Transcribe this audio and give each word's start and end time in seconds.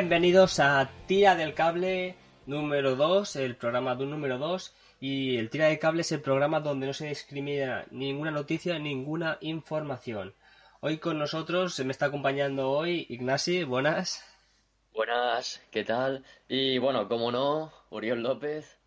Bienvenidos 0.00 0.60
a 0.60 0.88
Tira 1.08 1.34
del 1.34 1.54
Cable 1.54 2.14
número 2.46 2.94
2, 2.94 3.34
el 3.34 3.56
programa 3.56 3.96
de 3.96 4.04
un 4.04 4.10
número 4.10 4.38
2. 4.38 4.72
Y 5.00 5.38
el 5.38 5.50
Tira 5.50 5.66
del 5.66 5.80
Cable 5.80 6.02
es 6.02 6.12
el 6.12 6.20
programa 6.20 6.60
donde 6.60 6.86
no 6.86 6.92
se 6.92 7.08
discrimina 7.08 7.84
ninguna 7.90 8.30
noticia, 8.30 8.78
ninguna 8.78 9.38
información. 9.40 10.34
Hoy 10.78 10.98
con 10.98 11.18
nosotros 11.18 11.74
se 11.74 11.82
me 11.82 11.90
está 11.90 12.06
acompañando 12.06 12.70
hoy 12.70 13.06
Ignasi, 13.08 13.64
buenas. 13.64 14.24
Buenas, 14.94 15.60
¿qué 15.72 15.82
tal? 15.82 16.24
Y 16.48 16.78
bueno, 16.78 17.08
como 17.08 17.32
no, 17.32 17.72
Uriol 17.90 18.22
López. 18.22 18.78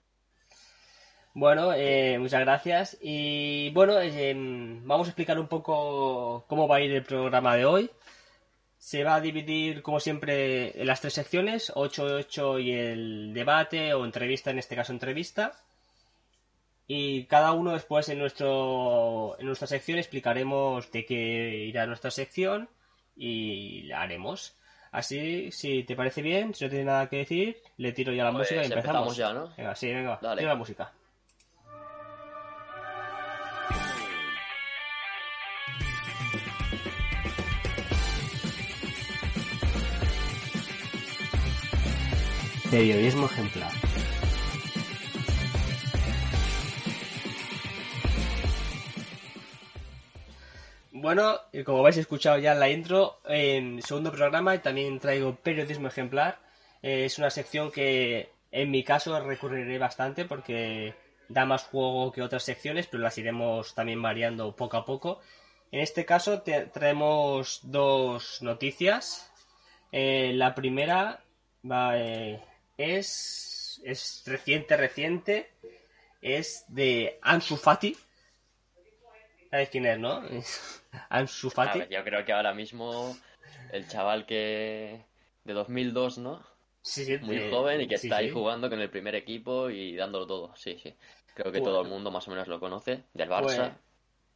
Bueno, 1.33 1.73
eh, 1.73 2.19
muchas 2.19 2.39
gracias. 2.39 2.97
Y 3.01 3.69
bueno, 3.71 3.99
eh, 3.99 4.33
vamos 4.33 5.07
a 5.07 5.09
explicar 5.09 5.37
un 5.37 5.49
poco 5.49 6.45
cómo 6.47 6.69
va 6.69 6.77
a 6.77 6.81
ir 6.81 6.93
el 6.93 7.03
programa 7.03 7.57
de 7.57 7.65
hoy. 7.65 7.91
Se 8.81 9.03
va 9.03 9.13
a 9.13 9.21
dividir, 9.21 9.83
como 9.83 9.99
siempre, 9.99 10.81
en 10.81 10.87
las 10.87 11.01
tres 11.01 11.13
secciones, 11.13 11.71
8-8 11.75 12.63
y 12.63 12.71
el 12.71 13.31
debate 13.31 13.93
o 13.93 14.05
entrevista, 14.05 14.49
en 14.49 14.57
este 14.57 14.75
caso 14.75 14.91
entrevista. 14.91 15.53
Y 16.87 17.25
cada 17.25 17.51
uno 17.51 17.73
después 17.73 18.09
en, 18.09 18.17
nuestro, 18.17 19.37
en 19.39 19.45
nuestra 19.45 19.67
sección 19.67 19.99
explicaremos 19.99 20.91
de 20.91 21.05
qué 21.05 21.65
irá 21.67 21.85
nuestra 21.85 22.09
sección 22.09 22.69
y 23.15 23.83
la 23.83 24.01
haremos. 24.01 24.55
Así, 24.91 25.51
si 25.51 25.83
te 25.83 25.95
parece 25.95 26.23
bien, 26.23 26.55
si 26.55 26.63
no 26.65 26.69
tienes 26.71 26.87
nada 26.87 27.07
que 27.07 27.17
decir, 27.17 27.57
le 27.77 27.91
tiro 27.93 28.11
ya 28.13 28.23
la 28.23 28.31
Pues 28.31 28.49
música 28.49 28.63
y 28.63 28.65
empezamos. 28.65 29.15
empezamos 29.15 29.15
ya, 29.15 29.31
¿no? 29.31 29.53
Venga, 29.55 29.75
sí, 29.75 29.93
venga, 29.93 30.17
Dale. 30.21 30.41
la 30.41 30.55
música. 30.55 30.91
Periodismo 42.71 43.25
ejemplar. 43.25 43.71
Bueno, 50.91 51.39
como 51.65 51.79
habéis 51.79 51.97
escuchado 51.97 52.37
ya 52.37 52.51
en 52.53 52.59
la 52.59 52.69
intro, 52.69 53.19
en 53.25 53.81
segundo 53.81 54.11
programa 54.11 54.57
también 54.61 54.99
traigo 54.99 55.35
periodismo 55.35 55.87
ejemplar. 55.87 56.39
Eh, 56.81 57.05
es 57.05 57.17
una 57.17 57.29
sección 57.29 57.71
que 57.71 58.29
en 58.51 58.69
mi 58.71 58.83
caso 58.83 59.17
recurriré 59.21 59.77
bastante 59.77 60.25
porque 60.25 60.93
da 61.29 61.45
más 61.45 61.63
juego 61.63 62.11
que 62.11 62.21
otras 62.21 62.43
secciones, 62.43 62.87
pero 62.87 63.01
las 63.03 63.17
iremos 63.17 63.73
también 63.73 64.01
variando 64.01 64.53
poco 64.55 64.77
a 64.77 64.85
poco. 64.85 65.21
En 65.71 65.79
este 65.79 66.05
caso 66.05 66.41
te- 66.41 66.65
traemos 66.65 67.61
dos 67.63 68.41
noticias. 68.41 69.31
Eh, 69.93 70.31
la 70.35 70.53
primera 70.55 71.23
va, 71.69 71.97
eh, 71.97 72.41
es, 72.83 73.81
es 73.83 74.23
reciente, 74.25 74.77
reciente. 74.77 75.49
Es 76.21 76.65
de 76.67 77.19
Ansu 77.21 77.57
Fati. 77.57 77.97
¿Sabes 79.49 79.69
quién 79.69 79.85
es, 79.85 79.99
no? 79.99 80.21
Ansu 81.09 81.49
Fati. 81.49 81.79
ver, 81.79 81.89
yo 81.89 82.03
creo 82.03 82.25
que 82.25 82.33
ahora 82.33 82.53
mismo 82.53 83.17
el 83.71 83.87
chaval 83.87 84.25
que 84.25 85.03
de 85.43 85.53
2002, 85.53 86.19
¿no? 86.19 86.43
Sí, 86.81 87.05
sí, 87.05 87.17
Muy 87.19 87.51
joven 87.51 87.81
y 87.81 87.87
que 87.87 87.97
sí, 87.97 88.07
está 88.07 88.17
ahí 88.17 88.31
jugando 88.31 88.69
con 88.69 88.79
el 88.79 88.89
primer 88.89 89.15
equipo 89.15 89.69
y 89.69 89.95
dándolo 89.95 90.25
todo. 90.25 90.55
Sí, 90.55 90.79
sí. 90.81 90.95
Creo 91.35 91.51
que 91.51 91.59
Bueno. 91.59 91.73
todo 91.73 91.81
el 91.83 91.89
mundo 91.89 92.11
más 92.11 92.27
o 92.27 92.31
menos 92.31 92.47
lo 92.47 92.59
conoce. 92.59 93.03
Del 93.13 93.29
Barça. 93.29 93.75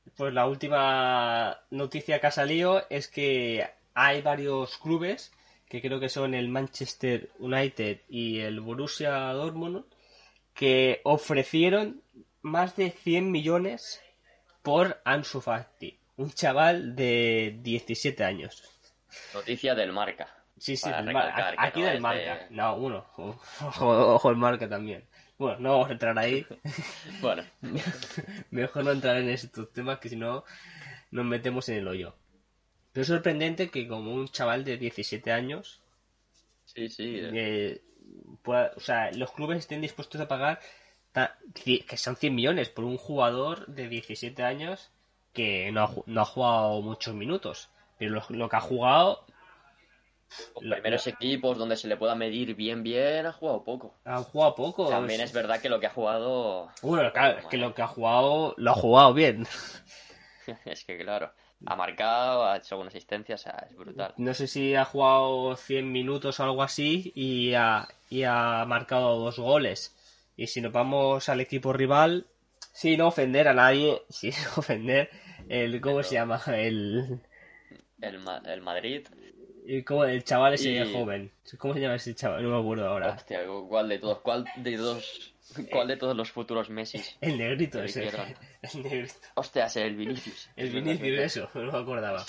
Pues, 0.03 0.15
pues 0.15 0.33
la 0.33 0.47
última 0.47 1.59
noticia 1.71 2.19
que 2.19 2.27
ha 2.27 2.31
salido 2.31 2.85
es 2.89 3.07
que 3.07 3.67
hay 3.95 4.21
varios 4.21 4.77
clubes 4.77 5.31
que 5.67 5.81
creo 5.81 5.99
que 5.99 6.09
son 6.09 6.33
el 6.33 6.47
Manchester 6.47 7.29
United 7.39 8.01
y 8.09 8.39
el 8.39 8.59
Borussia 8.59 9.11
Dortmund 9.33 9.83
que 10.53 11.01
ofrecieron 11.03 12.01
más 12.41 12.75
de 12.75 12.91
100 12.91 13.31
millones 13.31 14.01
por 14.61 15.01
Ansu 15.03 15.41
Fati, 15.41 15.97
un 16.17 16.31
chaval 16.31 16.95
de 16.95 17.57
17 17.61 18.23
años. 18.23 18.63
Noticia 19.33 19.75
del 19.75 19.91
Marca. 19.91 20.27
Sí, 20.57 20.77
sí, 20.77 20.89
del 20.89 21.15
aquí 21.57 21.81
no 21.81 21.87
del 21.87 21.99
marca. 22.01 22.37
de- 22.37 22.47
No, 22.51 22.75
uno. 22.77 23.05
Ojo, 23.17 24.13
ojo 24.15 24.29
el 24.29 24.37
marca 24.37 24.69
también. 24.69 25.03
Bueno, 25.37 25.59
no 25.59 25.71
vamos 25.73 25.89
a 25.89 25.93
entrar 25.93 26.17
ahí. 26.17 26.45
Bueno, 27.21 27.43
Mejor 28.51 28.85
no 28.85 28.91
entrar 28.91 29.17
en 29.17 29.29
estos 29.29 29.71
temas 29.73 29.99
que 29.99 30.07
si 30.09 30.15
no 30.15 30.45
nos 31.11 31.25
metemos 31.25 31.67
en 31.69 31.75
el 31.79 31.87
hoyo. 31.87 32.15
Pero 32.95 33.01
es 33.01 33.09
sorprendente 33.09 33.69
que 33.69 33.89
como 33.89 34.13
un 34.13 34.29
chaval 34.29 34.63
de 34.63 34.77
17 34.77 35.29
años, 35.33 35.81
sí, 36.63 36.87
sí. 36.87 37.19
eh, 37.21 37.81
pueda- 38.41 38.71
o 38.77 38.79
sea, 38.79 39.11
los 39.11 39.33
clubes 39.33 39.57
estén 39.57 39.81
dispuestos 39.81 40.21
a 40.21 40.29
pagar 40.29 40.61
que 41.53 41.97
son 41.97 42.15
100 42.15 42.33
millones 42.33 42.69
por 42.69 42.85
un 42.85 42.95
jugador 42.97 43.67
de 43.67 43.89
17 43.89 44.43
años 44.43 44.91
que 45.33 45.73
no 45.73 45.83
ha, 45.83 45.93
no 46.05 46.21
ha 46.21 46.25
jugado 46.25 46.81
muchos 46.81 47.13
minutos. 47.13 47.69
Pero 47.99 48.11
lo, 48.11 48.23
lo 48.29 48.47
que 48.47 48.55
ha 48.55 48.61
jugado, 48.61 49.25
Los 50.61 50.71
primeros 50.79 51.05
equipos 51.07 51.57
donde 51.57 51.75
se 51.75 51.89
le 51.89 51.97
pueda 51.97 52.15
medir 52.15 52.55
bien, 52.55 52.81
bien, 52.81 53.25
ha 53.25 53.33
jugado 53.33 53.61
poco. 53.65 53.93
ha 54.05 54.23
jugado 54.23 54.55
poco. 54.55 54.87
También 54.87 55.19
es 55.19 55.33
verdad 55.33 55.59
que 55.59 55.67
lo 55.67 55.81
que 55.81 55.87
ha 55.87 55.93
jugado. 55.93 56.69
Bueno, 56.81 57.11
claro, 57.11 57.39
es 57.39 57.45
que 57.47 57.57
lo 57.57 57.73
que 57.73 57.81
ha 57.81 57.87
jugado, 57.87 58.53
lo 58.55 58.71
ha 58.71 58.75
jugado 58.75 59.13
bien. 59.13 59.45
Es 60.63 60.85
que 60.85 60.97
claro, 60.97 61.33
ha 61.65 61.75
marcado, 61.75 62.45
ha 62.45 62.57
hecho 62.57 62.75
alguna 62.75 62.89
asistencia, 62.89 63.35
o 63.35 63.37
sea, 63.37 63.65
es 63.69 63.75
brutal. 63.75 64.13
No 64.17 64.33
sé 64.33 64.47
si 64.47 64.75
ha 64.75 64.85
jugado 64.85 65.55
100 65.55 65.91
minutos 65.91 66.39
o 66.39 66.43
algo 66.43 66.61
así 66.63 67.11
y 67.15 67.53
ha, 67.53 67.87
y 68.09 68.23
ha 68.23 68.65
marcado 68.67 69.17
dos 69.19 69.39
goles. 69.39 69.95
Y 70.37 70.47
si 70.47 70.61
nos 70.61 70.71
vamos 70.71 71.29
al 71.29 71.41
equipo 71.41 71.71
rival, 71.73 72.25
sin 72.73 73.01
ofender 73.01 73.47
a 73.47 73.53
nadie, 73.53 74.01
sin 74.09 74.33
ofender, 74.57 75.09
el 75.49 75.79
¿cómo 75.81 76.03
se 76.03 76.15
llama? 76.15 76.41
El, 76.47 77.19
El, 78.01 78.19
el 78.45 78.61
Madrid, 78.61 79.07
el, 79.65 79.85
¿cómo- 79.85 80.03
el 80.05 80.23
chaval 80.23 80.53
ese 80.55 80.71
Y- 80.71 80.93
joven. 80.93 81.31
¿Cómo 81.57 81.73
se 81.73 81.79
llama 81.79 81.95
ese 81.95 82.13
chaval? 82.15 82.43
No 82.43 82.49
me 82.49 82.59
acuerdo 82.59 82.87
ahora. 82.87 83.11
hostia, 83.11 83.41
¿cuál 83.69 83.89
de 83.89 83.99
todos? 83.99 84.19
¿Cuál 84.19 84.45
de 84.57 84.75
todos? 84.77 85.33
¿Cuál 85.71 85.87
de 85.87 85.97
todos 85.97 86.15
los 86.15 86.31
futuros 86.31 86.69
Messi? 86.69 87.01
El 87.21 87.37
negrito 87.37 87.79
El 87.79 87.85
ese. 87.85 88.07
El 88.73 88.83
negrito. 88.83 89.13
Hostia, 89.35 89.65
es 89.65 89.75
el 89.77 89.95
Vinicius. 89.95 90.49
El 90.55 90.69
Vinicius, 90.71 91.19
eso, 91.19 91.49
no 91.53 91.71
me 91.71 91.77
acordaba. 91.77 92.23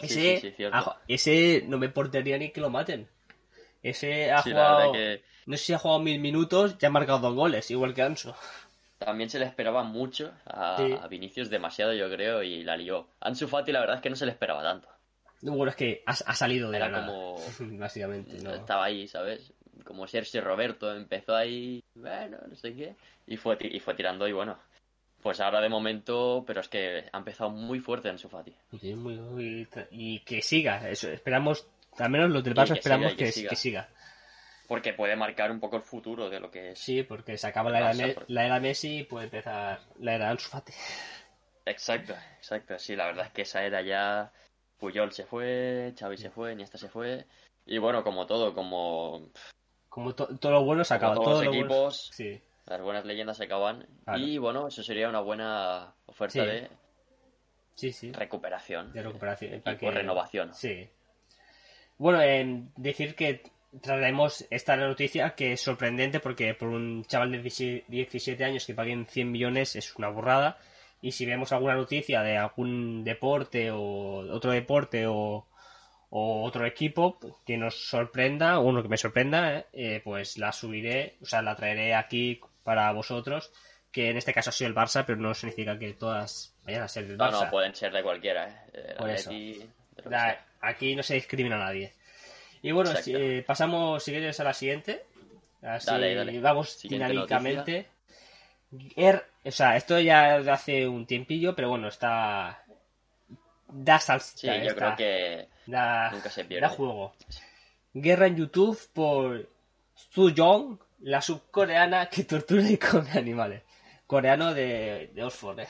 Sí, 0.00 0.06
Ese, 0.06 0.40
sí, 0.40 0.54
sí, 0.56 0.64
ese 1.06 1.64
no 1.68 1.78
me 1.78 1.86
importaría 1.86 2.36
ni 2.36 2.50
que 2.50 2.60
lo 2.60 2.68
maten. 2.68 3.08
Ese 3.82 4.32
ha 4.32 4.42
jugado. 4.42 4.92
que 4.92 5.22
No 5.46 5.56
sé 5.56 5.64
si 5.64 5.72
ha 5.72 5.78
jugado 5.78 6.00
mil 6.00 6.18
minutos 6.18 6.76
y 6.80 6.86
ha 6.86 6.90
marcado 6.90 7.20
dos 7.20 7.34
goles, 7.34 7.70
igual 7.70 7.94
que 7.94 8.02
Ansu. 8.02 8.34
también 8.98 9.30
se 9.30 9.38
le 9.38 9.44
esperaba 9.44 9.84
mucho 9.84 10.32
a, 10.46 11.06
Vinicius, 11.08 11.48
demasiado 11.48 11.92
yo 11.94 12.10
creo, 12.10 12.42
y 12.42 12.64
la 12.64 12.76
lió. 12.76 13.08
Ansu 13.20 13.46
Fati 13.46 13.70
la 13.70 13.80
verdad 13.80 13.96
es 13.96 14.02
que 14.02 14.10
no 14.10 14.16
se 14.16 14.26
le 14.26 14.32
esperaba 14.32 14.62
tanto. 14.64 14.88
Bueno, 15.42 15.70
es 15.70 15.76
que 15.76 16.02
ha, 16.06 16.10
ha 16.12 16.34
salido 16.34 16.70
de 16.70 16.78
Era 16.78 16.88
la 16.88 17.00
nada. 17.02 17.06
como... 17.06 17.36
Básicamente, 17.78 18.36
no. 18.42 18.52
Estaba 18.54 18.84
ahí, 18.86 19.06
¿sabes? 19.06 19.52
Como 19.84 20.06
Sergio 20.06 20.40
Roberto 20.40 20.94
empezó 20.94 21.36
ahí, 21.36 21.82
bueno, 21.94 22.38
no 22.48 22.56
sé 22.56 22.74
qué, 22.74 22.96
y 23.26 23.36
fue, 23.36 23.56
y 23.60 23.78
fue 23.80 23.94
tirando 23.94 24.26
y 24.26 24.32
bueno, 24.32 24.58
pues 25.22 25.40
ahora 25.40 25.60
de 25.60 25.68
momento, 25.68 26.42
pero 26.46 26.60
es 26.60 26.68
que 26.68 27.04
ha 27.12 27.18
empezado 27.18 27.50
muy 27.50 27.80
fuerte 27.80 28.08
en 28.08 28.18
su 28.18 28.28
Fati. 28.28 28.54
Sí, 28.80 28.94
muy- 28.94 29.16
muy- 29.16 29.68
y 29.90 30.20
que 30.20 30.42
siga. 30.42 30.88
Eso, 30.88 31.10
esperamos, 31.10 31.66
al 31.98 32.10
menos 32.10 32.30
los 32.30 32.42
del 32.44 32.54
Barça 32.54 32.76
esperamos 32.76 33.12
siga, 33.12 33.18
que 33.18 33.24
que, 33.26 33.32
siga. 33.32 33.50
que 33.50 33.56
siga. 33.56 33.88
Porque 34.66 34.94
puede 34.94 35.14
marcar 35.16 35.50
un 35.50 35.60
poco 35.60 35.76
el 35.76 35.82
futuro 35.82 36.30
de 36.30 36.40
lo 36.40 36.50
que 36.50 36.70
es. 36.70 36.78
Sí, 36.78 37.02
porque 37.02 37.36
se 37.36 37.46
acaba 37.46 37.70
la 37.70 37.78
era, 37.78 37.92
Barça, 37.92 38.06
Me- 38.06 38.14
porque- 38.14 38.32
la 38.32 38.46
era 38.46 38.60
Messi 38.60 38.98
y 39.00 39.04
puede 39.04 39.26
empezar 39.26 39.80
la 40.00 40.14
era 40.14 40.30
Ansu 40.30 40.48
Fati. 40.48 40.72
Exacto, 41.66 42.14
exacto, 42.38 42.78
sí, 42.78 42.94
la 42.96 43.06
verdad 43.06 43.26
es 43.26 43.32
que 43.32 43.42
esa 43.42 43.64
era 43.64 43.82
ya... 43.82 44.32
Puyol 44.78 45.12
se 45.12 45.24
fue, 45.24 45.94
Xavi 45.98 46.18
se 46.18 46.30
fue, 46.30 46.52
Iniesta 46.52 46.76
se 46.76 46.88
fue, 46.88 47.24
y 47.64 47.78
bueno, 47.78 48.02
como 48.02 48.26
todo, 48.26 48.52
como 48.54 49.30
Como 49.94 50.12
to- 50.12 50.36
todo 50.38 50.50
lo 50.50 50.64
bueno 50.64 50.82
se 50.82 50.94
Como 50.94 50.96
acaba. 50.98 51.14
todos 51.14 51.26
todo 51.26 51.44
los 51.44 51.54
bueno- 51.54 51.60
equipos, 51.66 52.10
Sí. 52.12 52.40
las 52.66 52.80
buenas 52.82 53.04
leyendas 53.04 53.36
se 53.36 53.44
acaban, 53.44 53.86
Claro. 54.04 54.18
y 54.18 54.38
bueno, 54.38 54.66
eso 54.66 54.82
sería 54.82 55.08
una 55.08 55.20
buena 55.20 55.94
oferta 56.06 56.32
Sí. 56.32 56.40
de 56.40 56.68
Sí, 57.76 57.92
sí. 57.92 58.10
recuperación, 58.12 58.92
De 58.92 59.02
recuperación. 59.04 59.60
para 59.62 59.78
que- 59.78 59.90
renovación. 59.92 60.52
Sí. 60.52 60.88
Bueno, 61.96 62.20
en 62.22 62.72
decir 62.76 63.14
que 63.14 63.42
traeremos 63.82 64.44
esta 64.50 64.76
noticia 64.76 65.36
que 65.36 65.52
es 65.52 65.60
sorprendente 65.60 66.18
porque 66.18 66.54
por 66.54 66.68
un 66.70 67.04
chaval 67.04 67.30
de 67.30 67.38
17 67.42 67.84
17 67.88 68.44
años 68.44 68.66
que 68.66 68.74
paguen 68.74 69.06
100 69.06 69.30
millones 69.30 69.76
es 69.76 69.94
una 69.96 70.08
burrada. 70.08 70.58
Y 71.00 71.12
si 71.12 71.24
vemos 71.26 71.52
alguna 71.52 71.74
noticia 71.76 72.22
de 72.22 72.36
algún 72.36 73.04
deporte 73.04 73.70
o 73.70 73.78
otro 74.32 74.50
deporte 74.52 75.06
o, 75.06 75.46
o 76.16 76.44
otro 76.44 76.64
equipo 76.64 77.18
que 77.44 77.56
nos 77.56 77.74
sorprenda, 77.88 78.60
uno 78.60 78.82
que 78.84 78.88
me 78.88 78.96
sorprenda, 78.96 79.64
eh, 79.72 80.00
pues 80.04 80.38
la 80.38 80.52
subiré, 80.52 81.16
o 81.20 81.26
sea, 81.26 81.42
la 81.42 81.56
traeré 81.56 81.92
aquí 81.96 82.40
para 82.62 82.92
vosotros. 82.92 83.50
Que 83.90 84.10
en 84.10 84.16
este 84.16 84.32
caso 84.32 84.50
ha 84.50 84.52
sido 84.52 84.68
el 84.68 84.74
Barça, 84.76 85.04
pero 85.06 85.18
no 85.18 85.34
significa 85.34 85.78
que 85.78 85.92
todas 85.92 86.54
vayan 86.64 86.82
a 86.82 86.88
ser 86.88 87.06
del 87.08 87.16
No, 87.16 87.24
Barça. 87.30 87.44
no, 87.44 87.50
pueden 87.50 87.74
ser 87.74 87.92
de 87.92 88.02
cualquiera, 88.02 88.66
¿eh? 88.72 88.94
Por 88.98 89.10
eso. 89.10 89.30
De. 89.30 89.68
Aquí 90.60 90.94
no 90.96 91.02
se 91.02 91.14
discrimina 91.14 91.56
a 91.56 91.58
nadie. 91.66 91.92
Y 92.62 92.70
bueno, 92.72 92.90
eh, 93.06 93.44
pasamos, 93.46 94.02
si 94.02 94.10
quieres, 94.12 94.38
a 94.40 94.44
la 94.44 94.54
siguiente. 94.54 95.04
Así 95.62 95.86
Dale, 95.86 96.14
dale. 96.14 96.40
vamos 96.40 96.70
Siguiente 96.72 97.08
dinámicamente. 97.08 97.86
Er- 98.96 99.24
o 99.44 99.50
sea, 99.50 99.76
esto 99.76 100.00
ya 100.00 100.40
de 100.40 100.50
hace 100.50 100.88
un 100.88 101.06
tiempillo, 101.06 101.54
pero 101.54 101.68
bueno, 101.68 101.86
está. 101.88 102.63
Da 103.68 103.98
salsa. 103.98 104.36
Sí, 104.36 104.46
yo 104.66 104.74
creo 104.74 104.96
que 104.96 105.48
da, 105.66 106.10
nunca 106.10 106.30
se 106.30 106.42
da 106.42 106.48
pierde. 106.48 106.68
juego. 106.68 107.14
Guerra 107.92 108.26
en 108.26 108.36
YouTube 108.36 108.78
por 108.92 109.48
Su 109.94 110.30
Young, 110.30 110.78
la 111.00 111.20
subcoreana 111.22 112.06
que 112.06 112.24
tortura 112.24 112.62
y 112.70 112.76
come 112.76 113.10
animales. 113.12 113.62
Coreano 114.06 114.52
de, 114.52 115.10
de 115.14 115.22
Oxford, 115.24 115.60
¿eh? 115.60 115.68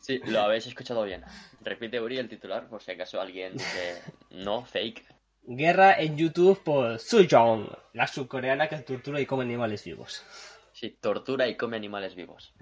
Sí, 0.00 0.20
lo 0.26 0.40
habéis 0.40 0.66
escuchado 0.66 1.02
bien. 1.04 1.24
Repite, 1.62 2.00
Uri, 2.00 2.18
el 2.18 2.28
titular, 2.28 2.68
por 2.68 2.82
si 2.82 2.92
acaso 2.92 3.20
alguien 3.20 3.54
dice 3.54 4.02
no, 4.30 4.64
fake. 4.64 5.04
Guerra 5.42 6.00
en 6.00 6.16
YouTube 6.16 6.62
por 6.62 6.98
Su 6.98 7.22
Young, 7.22 7.68
la 7.92 8.06
subcoreana 8.06 8.68
que 8.68 8.76
tortura 8.78 9.20
y 9.20 9.26
come 9.26 9.44
animales 9.44 9.84
vivos. 9.84 10.24
Sí, 10.72 10.90
tortura 11.00 11.48
y 11.48 11.56
come 11.56 11.76
animales 11.76 12.14
vivos. 12.14 12.54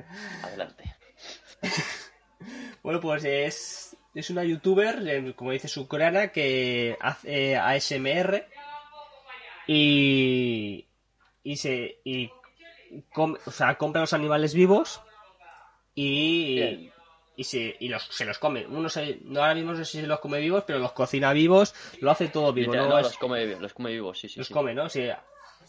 Adelante. 0.43 0.97
Bueno, 2.83 3.01
pues 3.01 3.25
es, 3.25 3.97
es 4.15 4.31
una 4.31 4.45
youtuber, 4.45 5.03
eh, 5.07 5.33
como 5.35 5.51
dice 5.53 5.69
subcoreana, 5.69 6.29
que 6.29 6.97
hace 7.01 7.57
ASMR 7.57 8.47
y, 9.67 10.87
y 11.43 11.57
se 11.57 11.99
y 12.05 12.31
come- 13.13 13.39
o 13.47 13.51
sea, 13.51 13.77
compra 13.77 14.01
los 14.03 14.13
animales 14.13 14.55
vivos 14.55 15.01
y, 15.95 16.55
Bien. 16.55 16.93
y, 17.37 17.45
se, 17.45 17.77
y 17.81 17.89
los, 17.89 18.03
se 18.05 18.25
los 18.25 18.39
come. 18.39 18.67
Uno 18.67 18.89
se, 18.89 19.19
no 19.23 19.41
ahora 19.41 19.55
mismo 19.55 19.73
no 19.73 19.79
sé 19.79 19.85
si 19.85 20.01
se 20.01 20.07
los 20.07 20.21
come 20.21 20.39
vivos, 20.41 20.65
pero 20.67 20.79
los 20.79 20.93
cocina 20.93 21.33
vivos, 21.33 21.75
lo 22.01 22.11
hace 22.11 22.29
todo 22.29 22.53
vivo. 22.53 22.73
Literal, 22.73 22.89
¿no? 22.89 22.95
no, 22.95 23.01
Es- 23.01 23.07
los 23.07 23.19
come, 23.19 23.47
los 23.57 23.73
come 23.73 23.93
vivos, 23.93 24.19
sí, 24.19 24.29
sí. 24.29 24.39
los 24.39 24.49
sí. 24.49 24.55
come, 24.55 24.75
¿no? 24.75 24.89
Sí. 24.89 25.09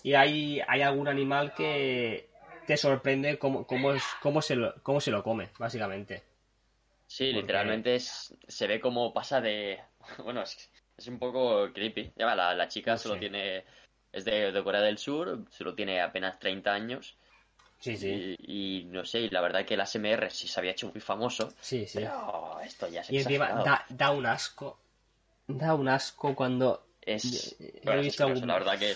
Y 0.04 0.14
hay, 0.14 0.62
hay 0.68 0.82
algún 0.82 1.08
animal 1.08 1.54
que 1.56 2.30
te 2.68 2.78
sorprende 2.78 3.38
cómo, 3.40 3.66
cómo, 3.66 3.92
es, 3.94 4.04
cómo, 4.22 4.42
se 4.42 4.56
lo, 4.56 4.74
cómo 4.84 5.00
se 5.02 5.12
lo 5.12 5.24
come, 5.24 5.50
básicamente. 5.58 6.24
Sí, 7.08 7.26
Porque- 7.28 7.42
literalmente 7.42 7.96
es, 7.96 8.34
se 8.48 8.68
ve 8.68 8.80
como 8.80 9.14
pasa 9.14 9.42
de... 9.42 9.80
Bueno, 10.24 10.42
es, 10.42 10.70
es 10.98 11.08
un 11.08 11.20
poco 11.20 11.72
creepy. 11.74 12.12
Ya 12.16 12.34
la, 12.36 12.54
la 12.54 12.68
chica 12.68 12.92
No 12.94 12.98
solo 12.98 13.18
tiene... 13.20 13.64
Es 14.12 14.24
de, 14.24 14.52
de 14.54 14.64
Corea 14.64 14.82
del 14.82 14.98
Sur, 14.98 15.44
solo 15.50 15.76
tiene 15.76 16.02
apenas 16.02 16.40
30 16.40 16.74
años. 16.74 17.16
Sí, 17.80 17.98
sí. 17.98 18.36
Y, 18.40 18.80
y 18.80 18.84
no 18.86 19.04
sé, 19.04 19.20
y 19.20 19.30
la 19.30 19.42
verdad 19.42 19.66
que 19.66 19.74
el 19.74 19.82
ASMR 19.82 20.32
sí 20.32 20.48
se 20.48 20.58
había 20.60 20.72
hecho 20.72 20.90
muy 20.90 21.02
famoso. 21.02 21.54
Sí, 21.60 21.86
sí. 21.86 22.00
Pero 22.00 22.58
esto 22.64 22.88
ya 22.88 23.02
es 23.02 23.10
Y 23.12 23.18
encima 23.18 23.50
da, 23.64 23.86
da 23.90 24.12
un 24.12 24.26
asco. 24.26 24.80
Da 25.48 25.76
un 25.76 25.90
asco 25.90 26.34
cuando. 26.34 26.88
Es... 27.02 27.58
Yo- 27.60 27.66
yo 27.66 27.72
bueno, 27.84 27.98
he 27.98 28.02
es 28.02 28.06
visto 28.08 28.26
algún- 28.26 28.48
La 28.48 28.54
verdad 28.54 28.80
que 28.80 28.96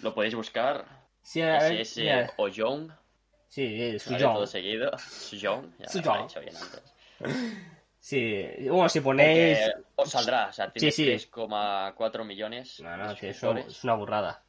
lo 0.00 0.14
podéis 0.14 0.34
buscar. 0.34 0.86
Sí, 1.22 1.42
a 1.42 1.58
ver, 1.58 1.80
SS 1.82 2.00
mira. 2.00 2.32
Ojong. 2.38 2.90
Sí, 3.50 3.82
es. 3.82 4.02
Sujong. 4.02 4.20
Todo 4.34 4.46
seguido. 4.46 4.96
Sujong. 4.98 5.70
Ya 5.78 6.00
lo 6.02 6.14
he 6.20 6.22
dicho 6.22 6.40
bien 6.40 6.56
antes. 6.56 6.82
Sí, 7.98 8.46
bueno, 8.68 8.88
si 8.88 9.00
ponéis. 9.00 9.58
Porque 9.58 9.82
os 9.96 10.10
saldrá, 10.10 10.48
o 10.48 10.52
sea, 10.52 10.70
tiene 10.70 10.92
Sí, 10.92 11.04
sí. 11.18 11.28
3,4 11.30 12.24
millones 12.24 12.80
No, 12.80 12.96
no, 12.96 13.12
eso 13.12 13.56
es 13.56 13.82
una 13.84 13.94
burrada. 13.94 14.42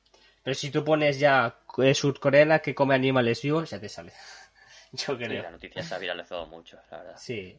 Pero 0.43 0.53
si 0.53 0.69
tú 0.71 0.83
pones 0.83 1.19
ya 1.19 1.57
eh, 1.77 1.93
surcoreana 1.93 2.59
que 2.59 2.75
come 2.75 2.95
animales 2.95 3.41
vivos, 3.41 3.69
ya 3.69 3.79
te 3.79 3.87
sale. 3.89 4.11
Yo 4.91 5.17
creo. 5.17 5.41
la 5.41 5.51
noticia 5.51 5.81
se 5.83 5.95
ha 5.95 5.97
viralizado 5.97 6.45
mucho, 6.47 6.77
la 6.91 6.97
verdad. 6.97 7.15
Sí. 7.17 7.57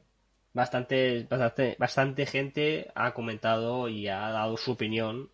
Bastante, 0.53 1.27
bastante, 1.29 1.77
bastante 1.79 2.27
gente 2.27 2.91
ha 2.95 3.13
comentado 3.13 3.89
y 3.89 4.09
ha 4.09 4.31
dado 4.31 4.57
su 4.57 4.73
opinión 4.73 5.31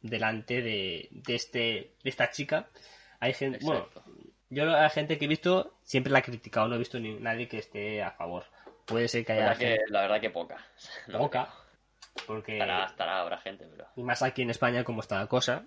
delante 0.00 0.62
de, 0.62 1.08
de 1.10 1.34
este, 1.34 1.92
de 2.02 2.10
esta 2.10 2.30
chica. 2.30 2.68
Hay 3.20 3.34
gente, 3.34 3.58
bueno, 3.62 3.80
Exacto. 3.88 4.04
yo 4.48 4.62
a 4.62 4.82
la 4.82 4.90
gente 4.90 5.18
que 5.18 5.26
he 5.26 5.28
visto 5.28 5.74
siempre 5.82 6.12
la 6.12 6.20
he 6.20 6.22
criticado, 6.22 6.68
no 6.68 6.74
he 6.76 6.78
visto 6.78 6.98
ni 6.98 7.14
nadie 7.14 7.48
que 7.48 7.58
esté 7.58 8.02
a 8.02 8.12
favor. 8.12 8.44
Puede 8.88 9.06
ser 9.08 9.24
que 9.24 9.32
La 9.34 9.38
haya 9.38 9.48
verdad 9.50 9.58
que, 9.60 9.66
gente 9.68 9.84
la 9.92 10.00
verdad 10.02 10.20
que 10.20 10.30
poca. 10.30 10.56
No, 11.06 11.18
poca, 11.18 11.48
porque 12.26 12.52
Estará, 12.54 12.84
estará, 12.86 13.20
habrá 13.20 13.38
gente, 13.38 13.66
pero... 13.70 13.86
y 13.96 14.02
más 14.02 14.22
aquí 14.22 14.42
en 14.42 14.50
España 14.50 14.82
como 14.84 15.00
está 15.00 15.18
la 15.20 15.26
cosa, 15.26 15.64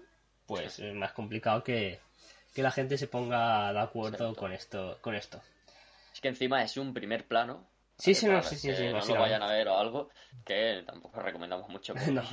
pues 0.47 0.79
es 0.79 0.93
más 0.95 1.13
complicado 1.13 1.63
que, 1.63 1.99
que 2.53 2.61
la 2.63 2.71
gente 2.71 2.97
se 2.97 3.07
ponga 3.07 3.71
de 3.71 3.79
acuerdo 3.79 4.17
Exacto. 4.29 4.35
con 4.39 4.51
esto, 4.51 4.97
con 5.01 5.15
esto. 5.15 5.41
Es 6.13 6.19
que 6.19 6.27
encima 6.27 6.61
es 6.63 6.75
un 6.77 6.93
primer 6.93 7.25
plano. 7.27 7.67
Sí, 7.97 8.11
¿vale? 8.11 8.19
sí, 8.19 8.27
no, 8.27 8.43
sí, 8.43 8.55
sí, 8.55 8.75
sí, 8.75 8.83
no 8.85 8.89
lo 8.91 8.97
imagino. 8.97 9.19
vayan 9.21 9.43
a 9.43 9.47
ver 9.51 9.67
o 9.67 9.77
algo, 9.77 10.09
que 10.43 10.83
tampoco 10.85 11.21
recomendamos 11.21 11.69
mucho. 11.69 11.93
pero- 11.95 12.11
No. 12.11 12.23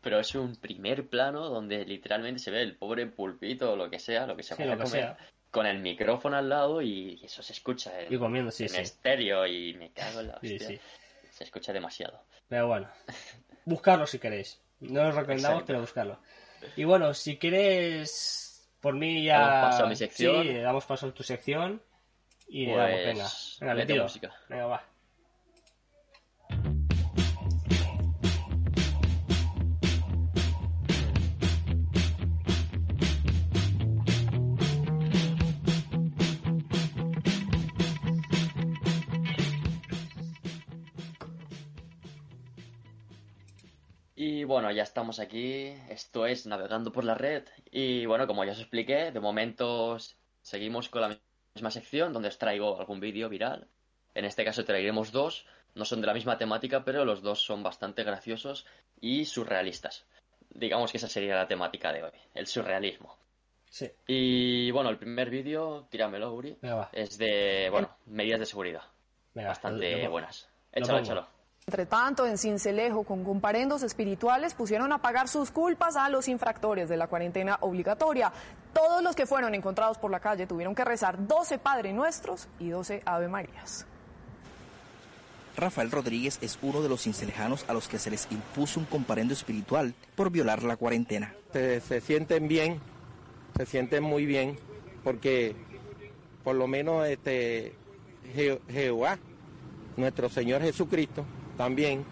Pero 0.00 0.20
es 0.20 0.34
un 0.34 0.56
primer 0.56 1.08
plano 1.08 1.48
donde 1.48 1.84
literalmente 1.84 2.40
se 2.40 2.50
ve 2.50 2.62
el 2.62 2.76
pobre 2.76 3.06
pulpito 3.06 3.72
o 3.72 3.76
lo 3.76 3.88
que 3.90 3.98
sea, 3.98 4.26
lo 4.26 4.36
que 4.36 4.42
se 4.42 4.54
Sí, 4.54 4.62
comer, 4.62 4.86
sea. 4.88 5.16
Con 5.52 5.66
el 5.66 5.78
micrófono 5.78 6.36
al 6.36 6.48
lado 6.48 6.82
y 6.82 7.20
eso 7.22 7.42
se 7.44 7.52
escucha 7.52 8.00
en, 8.00 8.12
Y 8.12 8.18
comiendo, 8.18 8.50
sí, 8.50 8.64
en 8.64 8.70
sí. 8.70 8.80
estéreo 8.80 9.46
y 9.46 9.74
me 9.74 9.92
cago 9.92 10.18
en 10.20 10.28
la 10.28 10.34
hostia. 10.34 10.58
sí. 10.58 10.80
Se 11.30 11.44
escucha 11.44 11.72
demasiado. 11.72 12.20
Pero 12.48 12.66
bueno, 12.66 12.88
buscarlo 13.64 14.06
si 14.06 14.18
queréis. 14.18 14.60
No 14.80 15.02
os 15.08 15.14
recomendamos, 15.14 15.60
Exacto. 15.60 15.66
pero 15.66 15.80
buscarlo. 15.80 16.18
Y 16.76 16.84
bueno, 16.84 17.14
si 17.14 17.36
quieres, 17.38 18.68
por 18.80 18.94
mí 18.94 19.24
ya. 19.24 19.38
Damos 19.38 19.70
paso 19.70 19.84
a 19.84 19.88
mi 19.88 19.96
sección. 19.96 20.42
Sí, 20.42 20.54
damos 20.58 20.84
paso 20.86 21.06
a 21.06 21.14
tu 21.14 21.22
sección. 21.22 21.80
Y 22.48 22.66
le 22.66 22.72
Pues, 22.74 22.78
damos, 22.90 23.04
venga. 23.06 23.28
Venga, 23.60 23.74
le 23.74 23.86
tiro. 23.86 24.02
música. 24.02 24.34
Venga, 24.48 24.66
va. 24.66 24.84
Bueno, 44.52 44.70
ya 44.70 44.82
estamos 44.82 45.18
aquí. 45.20 45.74
Esto 45.88 46.26
es 46.26 46.46
Navegando 46.46 46.92
por 46.92 47.04
la 47.04 47.14
Red. 47.14 47.44
Y 47.70 48.06
bueno, 48.06 48.26
como 48.26 48.44
ya 48.44 48.52
os 48.52 48.60
expliqué, 48.60 49.10
de 49.10 49.20
momento 49.20 49.96
seguimos 50.42 50.88
con 50.88 51.02
la 51.02 51.18
misma 51.54 51.70
sección 51.70 52.12
donde 52.12 52.28
os 52.28 52.38
traigo 52.38 52.78
algún 52.78 53.00
vídeo 53.00 53.28
viral. 53.28 53.66
En 54.14 54.24
este 54.24 54.44
caso 54.44 54.64
traeremos 54.64 55.12
dos. 55.12 55.46
No 55.74 55.84
son 55.86 56.00
de 56.02 56.06
la 56.06 56.14
misma 56.14 56.36
temática, 56.38 56.84
pero 56.84 57.04
los 57.04 57.22
dos 57.22 57.40
son 57.42 57.62
bastante 57.62 58.04
graciosos 58.04 58.66
y 59.00 59.24
surrealistas. 59.24 60.04
Digamos 60.50 60.90
que 60.92 60.98
esa 60.98 61.08
sería 61.08 61.34
la 61.34 61.48
temática 61.48 61.92
de 61.92 62.04
hoy, 62.04 62.10
el 62.34 62.46
surrealismo. 62.46 63.16
Sí, 63.70 63.90
Y 64.06 64.70
bueno, 64.70 64.90
el 64.90 64.98
primer 64.98 65.30
vídeo, 65.30 65.86
tíramelo, 65.90 66.34
Uri, 66.34 66.58
venga, 66.60 66.74
va. 66.74 66.90
es 66.92 67.16
de, 67.16 67.68
bueno, 67.70 67.88
medidas 68.04 68.40
de 68.40 68.44
seguridad. 68.46 68.82
Venga, 69.32 69.48
Bastante 69.48 69.92
lo- 69.96 70.04
lo- 70.04 70.10
buenas. 70.10 70.46
lo 70.74 70.78
Échalo, 70.82 70.98
échalo. 70.98 71.26
Entre 71.66 71.86
tanto, 71.86 72.26
en 72.26 72.38
Cincelejo, 72.38 73.04
con 73.04 73.22
comparendos 73.22 73.82
espirituales, 73.84 74.52
pusieron 74.52 74.92
a 74.92 74.98
pagar 74.98 75.28
sus 75.28 75.50
culpas 75.52 75.94
a 75.96 76.08
los 76.08 76.26
infractores 76.26 76.88
de 76.88 76.96
la 76.96 77.06
cuarentena 77.06 77.56
obligatoria. 77.60 78.32
Todos 78.74 79.00
los 79.02 79.14
que 79.14 79.26
fueron 79.26 79.54
encontrados 79.54 79.96
por 79.96 80.10
la 80.10 80.18
calle 80.18 80.46
tuvieron 80.46 80.74
que 80.74 80.84
rezar 80.84 81.24
12 81.26 81.58
Padre 81.58 81.92
Nuestros 81.92 82.48
y 82.58 82.70
12 82.70 83.02
Ave 83.04 83.28
Marías. 83.28 83.86
Rafael 85.56 85.90
Rodríguez 85.92 86.38
es 86.40 86.58
uno 86.62 86.82
de 86.82 86.88
los 86.88 87.02
cincelejanos 87.02 87.64
a 87.68 87.74
los 87.74 87.86
que 87.86 87.98
se 87.98 88.10
les 88.10 88.26
impuso 88.32 88.80
un 88.80 88.86
comparendo 88.86 89.32
espiritual 89.32 89.94
por 90.16 90.30
violar 90.30 90.62
la 90.64 90.76
cuarentena. 90.76 91.32
se, 91.52 91.80
se 91.80 92.00
sienten 92.00 92.48
bien, 92.48 92.80
se 93.56 93.66
sienten 93.66 94.02
muy 94.02 94.26
bien, 94.26 94.58
porque 95.04 95.54
por 96.42 96.56
lo 96.56 96.66
menos 96.66 97.06
este 97.06 97.74
Je- 98.34 98.60
Jehová, 98.68 99.18
nuestro 99.98 100.28
Señor 100.30 100.62
Jesucristo, 100.62 101.24
también 101.56 102.04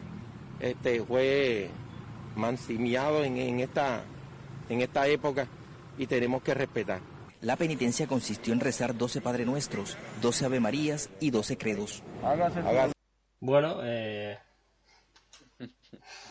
este, 0.61 1.02
fue 1.02 1.70
mancimiado 2.37 3.25
en, 3.25 3.37
en 3.37 3.61
esta, 3.61 4.02
en 4.68 4.80
esta 4.80 5.06
época 5.09 5.49
y 5.99 6.06
tenemos 6.06 6.42
que 6.42 6.54
respetar. 6.54 7.00
La 7.42 7.56
penitencia 7.56 8.06
consistió 8.06 8.52
en 8.52 8.61
rezar 8.61 8.97
12 8.97 9.20
Padre 9.23 9.47
Nuestros, 9.47 9.97
12 10.20 10.44
Ave 10.44 10.61
Marías 10.61 11.09
y 11.20 11.30
12 11.30 11.56
credos. 11.56 12.02
Hágase 12.23 12.61
Bueno, 13.40 13.80
eh. 13.82 14.38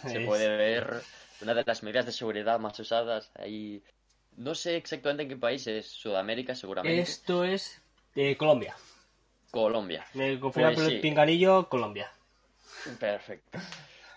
Se 0.08 0.20
puede 0.22 0.56
ver 0.56 1.02
una 1.42 1.54
de 1.54 1.64
las 1.66 1.84
medidas 1.84 2.06
de 2.06 2.12
seguridad 2.12 2.60
más 2.60 2.80
usadas 2.80 3.32
ahí. 3.36 3.84
No 4.38 4.54
sé 4.56 4.76
exactamente 4.78 5.24
en 5.24 5.30
qué 5.30 5.36
país 5.38 5.66
es, 5.68 5.88
Sudamérica 5.88 6.54
seguramente. 6.56 7.02
Esto 7.02 7.44
es 7.44 7.82
de 8.16 8.38
Colombia. 8.38 8.76
Colombia. 9.52 10.06
Me 10.14 10.40
confirma 10.40 10.70
Pues 10.70 10.80
por 10.80 10.86
el 10.92 10.98
sí. 10.98 11.02
pinganillo, 11.02 11.68
Colombia. 11.70 12.12
Perfecto. 13.00 13.60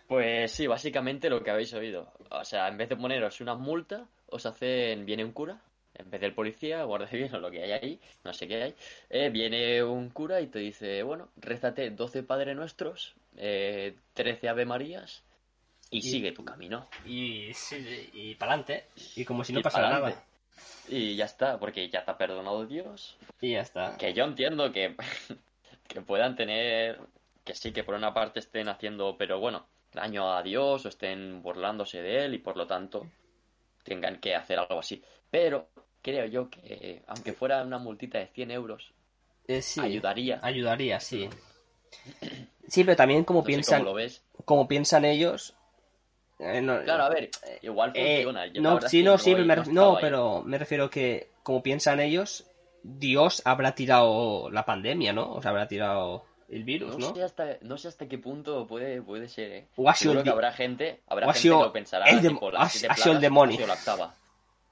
Pues 0.07 0.53
sí, 0.53 0.67
básicamente 0.67 1.31
lo 1.31 1.43
que 1.43 1.51
habéis 1.51 1.73
oído. 1.75 2.13
O 2.31 2.45
sea, 2.45 2.69
en 2.69 2.77
vez 2.77 2.89
de 2.89 2.97
poneros 2.97 3.41
una 3.41 3.55
multa, 3.55 4.07
os 4.29 4.45
hacen, 4.47 5.07
viene 5.07 5.25
un 5.25 5.33
cura, 5.33 5.61
en 5.95 6.11
vez 6.11 6.21
del 6.21 6.35
policía, 6.35 6.85
guardia 6.85 7.09
civil 7.09 7.31
o 7.35 7.39
lo 7.39 7.51
que 7.51 7.63
hay 7.63 7.73
ahí, 7.73 8.01
no 8.25 8.33
sé 8.33 8.49
qué 8.49 8.63
hay, 8.63 8.75
eh, 9.11 9.31
viene 9.31 9.83
un 9.83 10.11
cura 10.11 10.41
y 10.41 10.49
te 10.49 10.59
dice, 10.59 11.03
bueno, 11.03 11.29
rézate 11.37 11.91
12 11.91 12.23
Padre 12.23 12.55
Nuestros, 12.55 13.15
eh, 13.37 13.97
13 14.15 14.49
Ave 14.49 14.67
Marías 14.67 15.23
y, 15.91 16.01
sigue 16.01 16.33
tu 16.33 16.45
camino. 16.45 16.89
Y, 17.05 17.53
sí, 17.53 18.11
y 18.15 18.35
para 18.35 18.53
adelante. 18.53 18.87
Y 19.15 19.25
como 19.25 19.45
si 19.45 19.53
no 19.53 19.61
Y 19.61 19.63
pasara 19.63 19.91
nada. 19.91 20.25
Y 20.89 21.17
ya 21.17 21.27
está, 21.27 21.59
porque 21.59 21.89
ya 21.91 22.05
te 22.05 22.11
ha 22.11 22.17
perdonado 22.17 22.67
Dios. 22.67 23.17
Y 23.41 23.53
ya 23.53 23.61
está. 23.61 23.97
Que 23.99 24.15
yo 24.15 24.25
entiendo 24.25 24.73
que, 24.73 24.97
que 25.89 26.01
puedan 26.01 26.35
tener, 26.35 26.99
que 27.45 27.55
sí, 27.55 27.73
que 27.73 27.85
por 27.85 27.95
una 27.95 28.15
parte 28.15 28.41
estén 28.41 28.69
haciendo, 28.69 29.17
pero 29.19 29.41
bueno, 29.41 29.67
daño 29.93 30.33
a 30.35 30.43
Dios 30.43 30.85
o 30.87 30.89
estén 30.89 31.43
burlándose 31.43 32.01
de 32.03 32.25
él 32.25 32.35
y 32.35 32.39
por 32.39 32.57
lo 32.57 32.67
tanto 32.67 33.07
tengan 33.85 34.21
que 34.21 34.35
hacer 34.35 34.59
algo 34.59 34.79
así. 34.79 35.03
Pero 35.31 35.69
creo 36.03 36.27
yo 36.27 36.49
que, 36.51 37.03
aunque 37.07 37.33
fuera 37.33 37.63
una 37.63 37.79
multita 37.79 38.19
de 38.19 38.27
100 38.29 38.51
euros, 38.51 38.93
Eh, 39.49 39.61
sí. 39.63 39.81
ayudaría. 39.81 40.39
Ayudaría, 40.43 41.01
sí. 41.01 41.29
Sí, 42.69 42.85
pero 42.85 42.97
también 42.97 43.25
como 43.25 43.41
No 43.41 43.47
piensan, 43.47 43.79
cómo 43.81 43.91
lo 43.91 43.95
ves. 43.95 44.23
como 44.45 44.69
piensan 44.69 45.05
ellos. 45.05 45.55
eh, 46.39 46.61
no- 46.61 46.83
Claro, 46.83 47.05
a 47.05 47.09
ver, 47.09 47.31
igual 47.63 47.93
eh, 47.95 48.23
funciona. 48.23 48.47
Yo 48.47 48.63
la 48.63 48.71
no, 48.71 48.81
sí, 48.89 49.03
no, 49.03 49.19
sí, 49.19 49.35
me, 49.35 49.57
no, 49.73 49.97
ahí. 49.97 50.01
pero 50.01 50.43
me 50.43 50.59
refiero 50.59 50.89
que 50.91 51.29
como 51.43 51.63
piensan 51.63 52.01
ellos, 52.01 52.45
Dios 52.83 53.43
habrá 53.45 53.75
tirado 53.75 54.49
la 54.51 54.65
pandemia, 54.65 55.13
¿no? 55.13 55.33
O 55.33 55.43
sea, 55.43 55.51
habrá 55.51 55.67
tirado 55.69 56.25
el 56.53 56.65
virus, 56.65 56.99
No 56.99 57.09
¿no? 57.09 57.15
sé 57.15 57.23
hasta, 57.23 57.57
no 57.63 57.79
sé 57.79 57.89
hasta 57.89 58.07
qué 58.07 58.19
punto 58.19 58.67
puede, 58.67 59.01
puede 59.03 59.29
ser, 59.29 59.53
¿eh? 59.53 59.69
O 59.77 59.89
ha 59.89 59.95
sido 59.95 60.13
Seguro 60.13 60.25
que 60.25 60.31
habrá 60.31 60.53
gente, 60.53 61.01
habrá 61.09 61.27
gente 61.33 61.49
que 61.49 61.65
lo 61.65 61.73
pensará, 61.73 62.05
el 62.07 62.21
tipo, 62.21 62.51
ha- 62.57 62.63
ha 62.63 62.69
sido 62.69 63.13
el 63.15 63.21
demonio. 63.21 63.55
ha 63.55 63.57
sido 63.57 63.67
la 63.69 63.75
octava. 63.75 64.15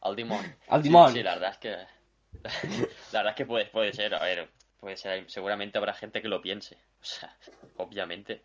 Al 0.03 0.17
demonio. 0.17 0.51
Al 0.69 0.83
Sí, 0.83 0.89
demonio. 0.89 1.13
Sí, 1.17 1.23
la 1.23 1.35
verdad 1.35 1.51
es 1.53 1.59
que... 1.59 1.77
La 3.13 3.19
verdad 3.21 3.31
es 3.31 3.37
que 3.37 3.47
puede, 3.47 3.67
puede 3.67 3.93
ser, 3.93 4.15
a 4.15 4.21
ver, 4.23 4.49
puede 4.79 4.97
ser, 4.97 5.29
seguramente 5.31 5.79
habrá 5.79 5.93
gente 5.95 6.23
que 6.23 6.29
lo 6.29 6.41
piense. 6.41 6.77
O 7.01 7.05
sea, 7.05 7.37
obviamente. 7.77 8.43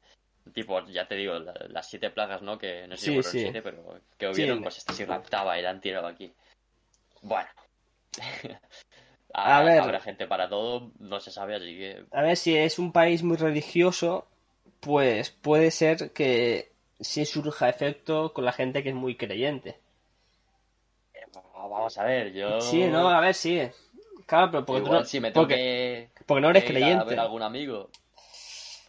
Tipo, 0.53 0.85
ya 0.87 1.07
te 1.07 1.15
digo, 1.15 1.39
la- 1.39 1.53
las 1.69 1.89
siete 1.89 2.09
plagas, 2.11 2.41
¿no? 2.41 2.57
Que 2.57 2.87
no 2.87 2.95
sé 2.97 3.05
Sí, 3.05 3.11
si 3.11 3.15
fueron 3.15 3.31
sí. 3.31 3.39
siete, 3.41 3.61
pero 3.61 3.99
que 4.17 4.25
Sí, 4.27 4.31
hubieron, 4.33 4.57
en- 4.57 4.63
pues 4.63 4.77
esta 4.77 4.93
sí 4.93 5.05
la 5.05 5.17
octava 5.17 5.57
y 5.57 5.61
la 5.61 5.69
han 5.71 5.81
tirado 5.81 6.07
aquí. 6.07 6.33
Bueno. 7.21 7.49
A 9.37 9.61
ver. 9.63 9.79
Habrá 9.81 9.99
gente 9.99 10.27
para 10.27 10.47
todo, 10.47 10.91
no 10.99 11.19
se 11.19 11.29
sabe, 11.29 11.55
así 11.55 11.65
que... 11.77 12.05
A 12.11 12.21
ver, 12.21 12.37
si 12.37 12.55
es 12.55 12.79
un 12.79 12.93
país 12.93 13.21
muy 13.21 13.35
religioso, 13.35 14.25
pues 14.79 15.29
puede 15.29 15.71
ser 15.71 16.11
que 16.11 16.71
sí 17.01 17.25
surja 17.25 17.67
efecto 17.67 18.31
con 18.31 18.45
la 18.45 18.53
gente 18.53 18.81
que 18.81 18.89
es 18.89 18.95
muy 18.95 19.15
creyente. 19.17 19.77
Vamos 21.53 21.97
a 21.97 22.03
ver, 22.05 22.31
yo... 22.31 22.61
Sí, 22.61 22.85
no, 22.85 23.09
a 23.09 23.19
ver, 23.19 23.33
sí. 23.33 23.61
Claro, 24.25 24.51
pero 24.51 24.65
porque, 24.65 24.81
tú 24.81 24.87
igual 24.87 25.01
no, 25.01 25.05
si 25.05 25.19
me 25.19 25.31
tengo 25.31 25.43
porque, 25.45 26.09
que... 26.15 26.23
porque 26.25 26.41
no 26.41 26.49
eres 26.51 26.63
que 26.63 26.71
ir 26.71 26.77
a 26.77 26.79
creyente. 26.79 27.05
ver 27.05 27.19
algún 27.19 27.41
amigo. 27.41 27.89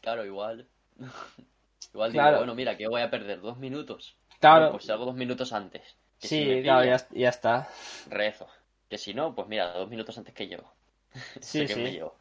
Claro, 0.03 0.25
igual. 0.25 0.67
igual 1.93 2.13
Claro. 2.13 2.29
digo, 2.29 2.39
bueno, 2.41 2.55
mira, 2.55 2.77
que 2.77 2.87
voy 2.87 3.03
a 3.03 3.11
perder 3.11 3.41
dos 3.41 3.57
minutos. 3.59 4.17
Claro. 4.39 4.57
Bueno, 4.67 4.73
pues 4.73 4.85
salgo 4.85 5.07
dos 5.07 5.17
minutos 5.17 5.53
antes. 5.53 5.83
Que 6.21 6.29
Sí, 6.29 6.61
claro, 6.63 6.85
ya, 6.85 7.05
ya 7.11 7.29
está. 7.31 7.69
rezo. 8.09 8.47
Que 8.89 8.99
si 8.99 9.15
no, 9.15 9.35
pues 9.35 9.49
mira, 9.49 9.73
dos 9.73 9.89
minutos 9.89 10.17
antes 10.19 10.35
que 10.35 10.47
llevo. 10.47 10.73
Sí, 11.41 11.61
Sé 11.61 11.67
que 11.67 11.75
sí. 11.75 11.81
me 11.81 11.93
llevo. 11.93 12.15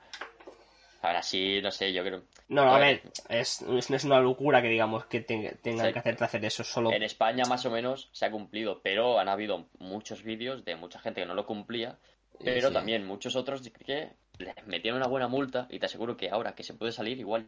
Ahora 1.01 1.21
sí, 1.21 1.59
no 1.61 1.69
sé, 1.69 1.93
yo 1.93 2.03
creo. 2.03 2.23
No, 2.47 2.63
A 2.63 2.75
a 2.77 2.79
ver. 2.79 3.01
ver, 3.03 3.11
es, 3.29 3.61
es- 3.61 3.89
no 3.91 3.95
es 3.95 4.03
una 4.05 4.19
locura 4.19 4.61
que 4.61 4.69
digamos 4.69 5.05
que 5.05 5.19
te- 5.21 5.55
tengan 5.61 5.93
que 5.93 5.99
hacerte 5.99 6.23
hacer 6.23 6.43
eso 6.45 6.63
solo. 6.63 6.91
En 6.91 7.03
España 7.03 7.43
más 7.47 7.63
o 7.65 7.69
menos 7.71 8.09
se 8.11 8.25
ha 8.25 8.31
cumplido, 8.31 8.81
pero 8.81 9.19
han 9.19 9.29
habido 9.29 9.67
muchos 9.77 10.23
vídeos 10.23 10.65
de 10.65 10.75
mucha 10.75 10.99
gente 10.99 11.21
que 11.21 11.27
no 11.27 11.35
lo 11.35 11.45
cumplía, 11.45 11.99
pero 12.43 12.69
Sí. 12.69 12.73
también 12.73 13.05
muchos 13.05 13.35
otros 13.35 13.61
que 13.85 14.13
les 14.39 14.67
metían 14.67 14.95
una 14.95 15.07
buena 15.07 15.27
multa 15.27 15.67
y 15.69 15.77
te 15.77 15.85
aseguro 15.85 16.17
que 16.17 16.29
ahora 16.31 16.55
que 16.55 16.63
se 16.63 16.73
puede 16.73 16.91
salir 16.91 17.19
igual 17.19 17.47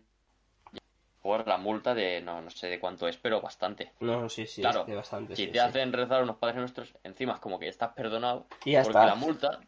por 1.28 1.48
la 1.48 1.58
multa 1.58 1.94
de 1.94 2.22
no, 2.22 2.42
no 2.42 2.50
sé 2.50 2.68
de 2.68 2.80
cuánto 2.80 3.08
es, 3.08 3.18
pero 3.18 3.42
bastante. 3.42 3.92
No, 4.00 4.30
sí, 4.30 4.46
sí, 4.48 4.62
Claro, 4.62 4.82
es 4.82 4.88
de 4.88 4.96
bastante. 4.96 5.36
Si 5.36 5.46
sí, 5.46 5.52
te 5.52 5.60
sí. 5.60 5.70
hacen 5.70 5.94
rezar 5.94 6.24
unos 6.24 6.38
padres 6.38 6.58
nuestros, 6.58 6.94
encima 7.04 7.34
es 7.34 7.40
como 7.40 7.60
que 7.60 7.68
estás 7.68 7.94
perdonado, 7.94 8.48
Y 8.66 8.72
ya 8.74 8.82
porque 8.82 8.92
está. 8.92 9.06
la 9.06 9.16
multa 9.16 9.60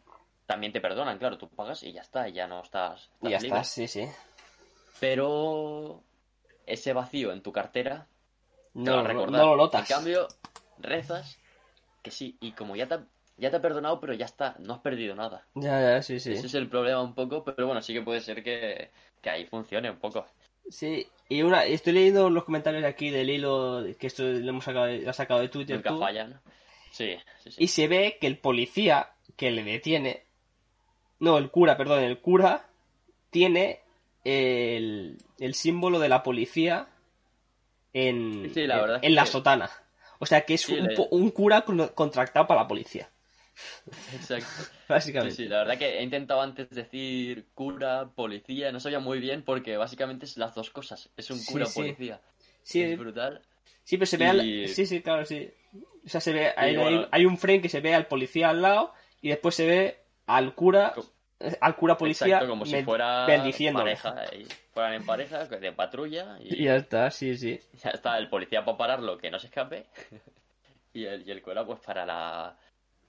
también 0.46 0.72
te 0.72 0.80
perdonan, 0.80 1.18
claro, 1.18 1.38
tú 1.38 1.48
pagas 1.48 1.82
y 1.82 1.92
ya 1.92 2.00
está, 2.02 2.28
y 2.28 2.32
ya 2.32 2.46
no 2.48 2.60
estás, 2.62 3.10
Y 3.22 3.30
ya 3.30 3.36
estás 3.36 3.42
libre. 3.44 3.60
está, 3.60 3.64
sí, 3.64 3.88
sí. 3.88 4.08
Pero 5.00 6.02
ese 6.66 6.92
vacío 6.92 7.32
en 7.32 7.42
tu 7.42 7.52
cartera 7.52 8.06
te 8.72 8.90
No, 8.90 8.96
a 8.96 9.02
no, 9.02 9.08
recordar. 9.08 9.42
no 9.42 9.46
lo 9.50 9.56
notas. 9.56 9.80
En 9.82 9.94
cambio, 9.96 10.28
rezas 10.78 11.38
que 12.02 12.10
sí, 12.10 12.36
y 12.40 12.52
como 12.52 12.76
ya 12.76 12.86
te, 12.88 12.94
ha- 12.94 13.06
ya 13.36 13.50
te 13.50 13.56
ha 13.56 13.62
perdonado, 13.62 14.00
pero 14.00 14.14
ya 14.14 14.26
está, 14.26 14.56
no 14.60 14.74
has 14.74 14.80
perdido 14.80 15.14
nada. 15.14 15.46
Ya, 15.54 15.80
ya, 15.80 16.02
sí, 16.02 16.18
sí. 16.20 16.32
Ese 16.32 16.46
es 16.46 16.54
el 16.54 16.68
problema 16.68 17.02
un 17.02 17.14
poco, 17.14 17.44
pero 17.44 17.66
bueno, 17.66 17.82
sí 17.82 17.92
que 17.94 18.02
puede 18.02 18.20
ser 18.20 18.42
que, 18.42 18.90
que 19.22 19.30
ahí 19.30 19.46
funcione 19.46 19.90
un 19.90 19.98
poco. 19.98 20.26
Sí, 20.68 21.06
y 21.30 21.42
una, 21.42 21.64
estoy 21.64 21.94
leyendo 21.94 22.28
los 22.28 22.44
comentarios 22.44 22.84
aquí 22.84 23.08
del 23.08 23.30
hilo 23.30 23.82
que 23.98 24.06
esto 24.08 24.22
lo 24.24 24.50
hemos 24.50 24.64
sacado, 24.64 24.88
lo 24.88 25.08
has 25.08 25.16
sacado 25.16 25.40
de 25.40 25.48
Twitter 25.48 25.76
Nunca 25.76 25.90
tú, 25.90 25.98
fallan. 26.00 26.40
Sí, 26.90 27.16
sí, 27.38 27.50
sí. 27.52 27.56
y 27.64 27.68
se 27.68 27.88
ve 27.88 28.18
que 28.20 28.26
el 28.26 28.36
policía 28.36 29.12
que 29.36 29.50
le 29.50 29.62
detiene, 29.64 30.24
no, 31.20 31.38
el 31.38 31.50
cura, 31.50 31.76
perdón, 31.78 32.02
el 32.02 32.18
cura 32.18 32.68
tiene 33.30 33.80
el, 34.24 35.16
el 35.38 35.54
símbolo 35.54 35.98
de 36.00 36.08
la 36.10 36.22
policía 36.22 36.88
en, 37.92 38.50
Sí, 38.52 38.66
la 38.66 38.96
en- 38.96 39.04
en 39.04 39.14
la 39.14 39.26
sotana. 39.26 39.70
O 40.18 40.26
sea 40.26 40.42
que 40.44 40.54
es 40.54 40.68
un, 40.68 40.88
un 41.10 41.30
cura 41.30 41.62
con- 41.62 41.88
contractado 41.94 42.46
para 42.46 42.62
la 42.62 42.68
policía, 42.68 43.08
Exacto. 44.14 44.46
Sí, 44.90 44.92
básicamente. 44.92 45.36
sí, 45.36 45.44
la 45.48 45.58
verdad 45.58 45.78
que 45.78 45.98
he 45.98 46.02
intentado 46.02 46.40
antes 46.40 46.68
decir 46.70 47.46
cura, 47.54 48.08
policía, 48.14 48.72
no 48.72 48.80
sabía 48.80 48.98
muy 48.98 49.20
bien 49.20 49.42
porque 49.44 49.76
básicamente 49.76 50.24
es 50.26 50.36
las 50.36 50.54
dos 50.54 50.70
cosas. 50.70 51.08
Es 51.16 51.30
un 51.30 51.38
Sí, 51.38 51.52
cura 51.52 51.66
sí. 51.66 51.80
policía. 51.80 52.20
Sí, 52.62 52.82
Es 52.82 52.98
brutal. 52.98 53.40
Sí, 53.84 53.96
pero 53.96 54.06
se 54.06 54.16
ve 54.16 54.26
al- 54.26 54.68
Sí, 54.68 54.86
sí, 54.86 55.00
claro, 55.00 55.24
sí. 55.24 55.48
O 56.04 56.08
sea, 56.08 56.20
se 56.20 56.32
ve... 56.32 56.52
Hay, 56.56 56.76
bueno. 56.76 57.00
hay- 57.02 57.06
hay 57.12 57.24
un 57.26 57.38
frame 57.38 57.60
que 57.60 57.68
se 57.68 57.80
ve 57.80 57.94
al 57.94 58.06
policía 58.06 58.50
al 58.50 58.62
lado 58.62 58.92
y 59.22 59.28
después 59.28 59.54
se 59.54 59.66
ve 59.66 60.00
al 60.26 60.54
cura... 60.54 60.92
Eh, 61.38 61.56
Al 61.62 61.74
cura 61.76 61.96
policía 61.96 62.26
Exacto, 62.26 62.48
como 62.50 62.66
si 62.66 62.82
fuera 62.82 63.26
pareja. 63.26 64.24
y 64.36 64.44
fueran 64.74 64.92
en 64.94 65.06
pareja, 65.06 65.46
de 65.46 65.72
patrulla 65.72 66.36
y 66.40 66.62
Y 66.62 66.64
ya 66.64 66.76
está, 66.76 67.10
sí, 67.10 67.36
sí. 67.38 67.58
ya 67.82 67.90
está 67.90 68.18
el 68.18 68.28
policía 68.28 68.62
para 68.64 68.76
pararlo, 68.76 69.16
que 69.16 69.30
no 69.30 69.38
se 69.38 69.46
escape. 69.46 69.86
y, 70.92 71.04
el, 71.04 71.26
y 71.26 71.30
el 71.30 71.40
cura 71.40 71.64
pues 71.64 71.80
para 71.80 72.04
la, 72.04 72.58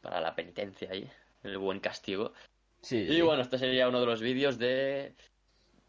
para 0.02 0.20
la 0.22 0.36
penitencia 0.36 0.90
ahí, 0.92 1.10
el 1.44 1.58
buen 1.58 1.80
castigo. 1.80 2.34
Sí, 2.82 2.98
Y 2.98 3.14
sí. 3.16 3.22
bueno, 3.22 3.42
este 3.44 3.58
sería 3.58 3.88
uno 3.88 4.00
de 4.00 4.06
los 4.08 4.22
vídeos 4.22 4.58
de 4.58 5.14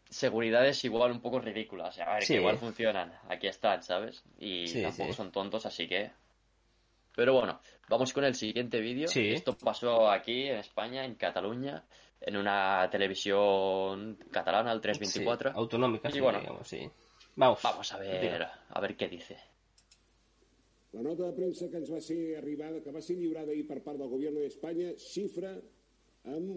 seguridades 0.09 0.83
igual 0.85 1.11
un 1.11 1.21
poco 1.21 1.39
ridículas. 1.39 1.99
A 1.99 2.13
ver, 2.13 2.23
Sí. 2.23 2.33
que 2.33 2.39
igual 2.39 2.57
funcionan. 2.57 3.13
Aquí 3.29 3.47
están, 3.47 3.81
¿sabes? 3.81 4.23
Y 4.37 4.81
tampoco 4.81 5.13
son 5.13 5.31
tontos, 5.31 5.65
así 5.65 5.87
que... 5.87 6.11
Pero 7.15 7.33
bueno, 7.33 7.59
vamos 7.89 8.11
con 8.13 8.23
el 8.23 8.33
siguiente 8.35 8.79
vídeo. 8.79 9.07
Sí. 9.07 9.29
Esto 9.29 9.55
pasó 9.57 10.09
aquí 10.09 10.47
en 10.47 10.57
España, 10.57 11.05
en 11.05 11.15
Cataluña, 11.15 11.83
en 12.21 12.37
una 12.37 12.87
televisión 12.91 14.17
catalana, 14.31 14.71
el 14.71 14.81
324. 14.81 15.51
Sí, 15.51 15.57
autonómica, 15.57 16.09
Y 16.11 16.19
bueno. 16.19 16.39
digamos, 16.39 16.67
sí. 16.67 16.89
Vamos. 17.35 17.59
Vamos 17.63 17.91
a 17.93 17.97
ver, 17.97 18.47
a 18.69 18.79
ver 18.79 18.95
qué 18.95 19.07
dice. 19.07 19.37
La 20.93 21.01
nota 21.01 21.25
de 21.25 21.33
premsa 21.33 21.65
que 21.71 21.79
ens 21.81 21.89
va 21.89 21.97
ser 22.05 22.37
arribada, 22.37 22.77
que 22.85 22.91
va 22.93 23.01
ser 23.01 23.15
lliurada 23.17 23.49
ahir 23.53 23.63
per 23.69 23.79
part 23.85 23.97
del 23.97 24.09
govern 24.11 24.35
d'Espanya, 24.37 24.89
xifra 25.01 25.51
amb 26.35 26.49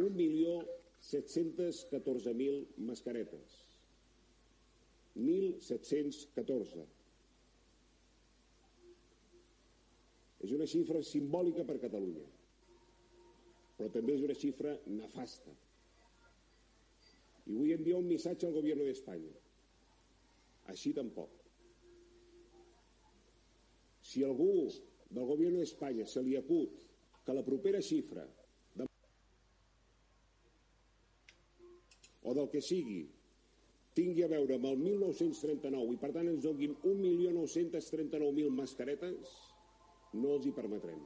1.714.000 0.00 2.64
mascaretes. 2.88 3.48
1.714. 5.20 6.86
És 10.44 10.50
una 10.56 10.68
xifra 10.68 11.00
simbòlica 11.04 11.64
per 11.68 11.76
Catalunya, 11.84 12.28
però 13.76 13.88
també 13.92 14.12
és 14.16 14.24
una 14.24 14.40
xifra 14.40 14.72
nefasta. 14.88 15.52
I 17.44 17.52
vull 17.52 17.76
enviar 17.76 18.00
un 18.00 18.08
missatge 18.08 18.48
al 18.48 18.56
govern 18.56 18.80
d'Espanya. 18.88 19.36
Així 20.72 20.96
tampoc. 20.96 21.43
Si 24.14 24.22
algú 24.22 24.68
del 25.10 25.26
govern 25.26 25.58
d'Espanya 25.58 26.04
se 26.06 26.22
li 26.22 26.36
acut 26.38 26.82
que 27.26 27.34
la 27.34 27.42
propera 27.42 27.80
xifra 27.82 28.22
de... 28.78 28.86
o 32.22 32.34
del 32.38 32.46
que 32.52 32.62
sigui 32.62 33.00
tingui 33.98 34.22
a 34.22 34.30
veure 34.30 34.58
amb 34.58 34.68
el 34.70 34.78
1939 34.84 35.96
i 35.96 35.98
per 36.04 36.12
tant 36.14 36.30
ens 36.30 36.46
donin 36.46 36.76
1.939.000 36.92 38.54
mascaretes, 38.60 39.34
no 40.14 40.36
els 40.36 40.46
hi 40.46 40.54
permetrem. 40.54 41.02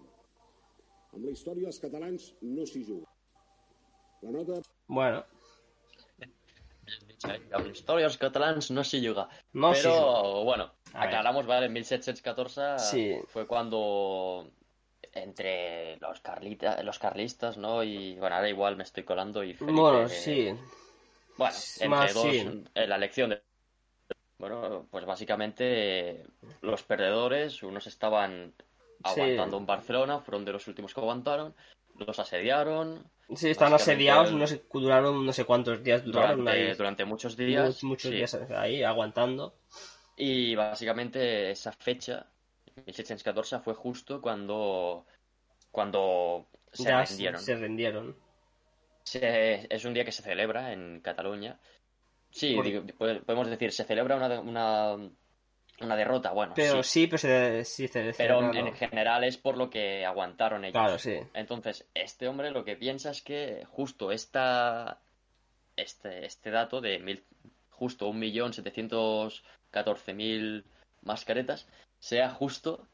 Amb 1.15 1.25
la 1.25 1.33
història 1.33 1.69
dels 1.71 1.81
catalans 1.81 2.31
no 2.45 2.69
s'hi 2.69 2.85
juga. 2.93 3.09
La 4.21 4.37
nota 4.37 4.61
Bueno, 4.89 5.25
Amb 6.89 7.65
la 7.67 7.73
història 7.73 8.09
dels 8.09 8.17
catalans 8.21 8.71
no 8.73 8.85
s'hi 8.85 9.01
juga. 9.05 9.27
No 9.53 9.73
s'hi 9.75 9.89
Pero 9.89 10.45
bueno, 10.49 10.69
A 10.95 11.01
ver. 11.01 11.09
aclaramos, 11.09 11.47
¿vale? 11.47 11.67
En 11.67 11.73
1714 11.73 12.79
Sí. 12.79 13.17
fue 13.27 13.47
cuando 13.47 14.51
entre 15.13 15.97
los, 15.99 16.21
carlita, 16.21 16.83
los 16.83 16.99
carlistas, 16.99 17.57
¿no? 17.57 17.83
Y 17.83 18.17
bueno, 18.19 18.37
ahora 18.37 18.49
igual 18.49 18.77
me 18.77 18.83
estoy 18.83 19.05
colando 19.05 19.43
y 19.43 19.55
Felipe, 19.55 19.81
bueno, 19.81 20.05
eh, 20.05 20.09
sí. 20.09 20.55
Bueno, 21.37 21.55
entre 21.81 21.89
más, 21.89 22.15
dos, 22.15 22.33
sí. 22.33 22.39
en 22.75 22.89
la 22.89 22.97
elección 22.97 23.31
de 23.31 23.43
Bueno, 24.39 24.87
pues 24.91 25.05
básicamente 25.05 26.25
los 26.63 26.83
perdedores, 26.83 27.63
unos 27.63 27.87
estaban 27.87 28.55
aguantando 29.03 29.57
en 29.57 29.67
Barcelona, 29.67 30.21
fueron 30.21 30.45
de 30.45 30.53
los 30.53 30.67
últimos 30.69 30.95
que 30.95 31.01
aguantaron, 31.01 31.55
los 31.95 32.19
asediaron. 32.19 33.05
Sí, 33.35 33.51
estaban 33.51 33.75
asediados, 33.75 34.33
no 34.33 34.47
sé, 34.47 34.65
duraron 34.73 35.25
no 35.25 35.33
sé 35.33 35.45
cuántos 35.45 35.83
días 35.83 36.03
duraron 36.03 36.39
durante, 36.39 36.75
durante 36.75 37.05
muchos 37.05 37.37
días. 37.37 37.85
Muchos, 37.85 38.11
días 38.11 38.35
ahí 38.35 38.83
aguantando. 38.83 39.55
Y 40.21 40.57
básicamente 40.57 41.53
esa 41.53 41.71
fecha, 41.73 42.27
1614, 42.75 43.61
fue 43.61 43.75
justo 43.75 44.21
cuando, 44.21 45.07
cuando 45.71 46.49
se 46.73 46.91
rendieron. 46.91 47.41
Se 47.41 47.57
rendieron. 47.57 48.17
es 49.05 49.85
un 49.85 49.95
día 49.95 50.05
que 50.05 50.13
se 50.13 50.23
celebra 50.23 50.73
en 50.73 51.01
Cataluña. 51.01 51.59
Sí, 52.31 52.57
podemos 52.99 53.49
decir, 53.49 53.73
se 53.73 53.85
celebra 53.85 54.17
una, 54.17 54.41
una, 54.41 54.97
una 55.81 55.97
derrota, 55.97 56.33
bueno. 56.33 56.53
Pero 56.57 56.83
sí, 56.83 57.07
pero 57.07 57.19
se, 57.19 57.65
sí, 57.65 57.89
Pero 58.17 58.53
en 58.53 58.75
general 58.75 59.23
es 59.23 59.39
por 59.39 59.57
lo 59.57 59.71
que 59.71 60.05
aguantaron 60.05 60.65
ellos. 60.65 60.73
Claro, 60.73 60.99
sí. 60.99 61.17
Entonces, 61.33 61.89
este 61.95 62.27
hombre 62.27 62.51
lo 62.51 62.65
que 62.65 62.77
piensa 62.77 63.11
es 63.11 63.23
que 63.23 63.65
justo 63.67 64.11
esta, 64.11 65.01
este, 65.77 66.27
este 66.27 66.51
dato 66.51 66.81
de 66.81 66.99
mil, 66.99 67.25
justo 67.71 68.09
1.714.000 69.73 70.65
mascaretas 71.03 71.67
sea 71.99 72.31
justo 72.31 72.87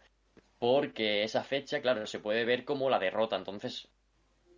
porque 0.58 1.24
esa 1.24 1.44
fecha, 1.44 1.80
claro, 1.82 2.06
se 2.06 2.20
puede 2.20 2.44
ver 2.44 2.64
como 2.64 2.88
la 2.88 2.98
derrota. 2.98 3.36
Entonces, 3.36 3.88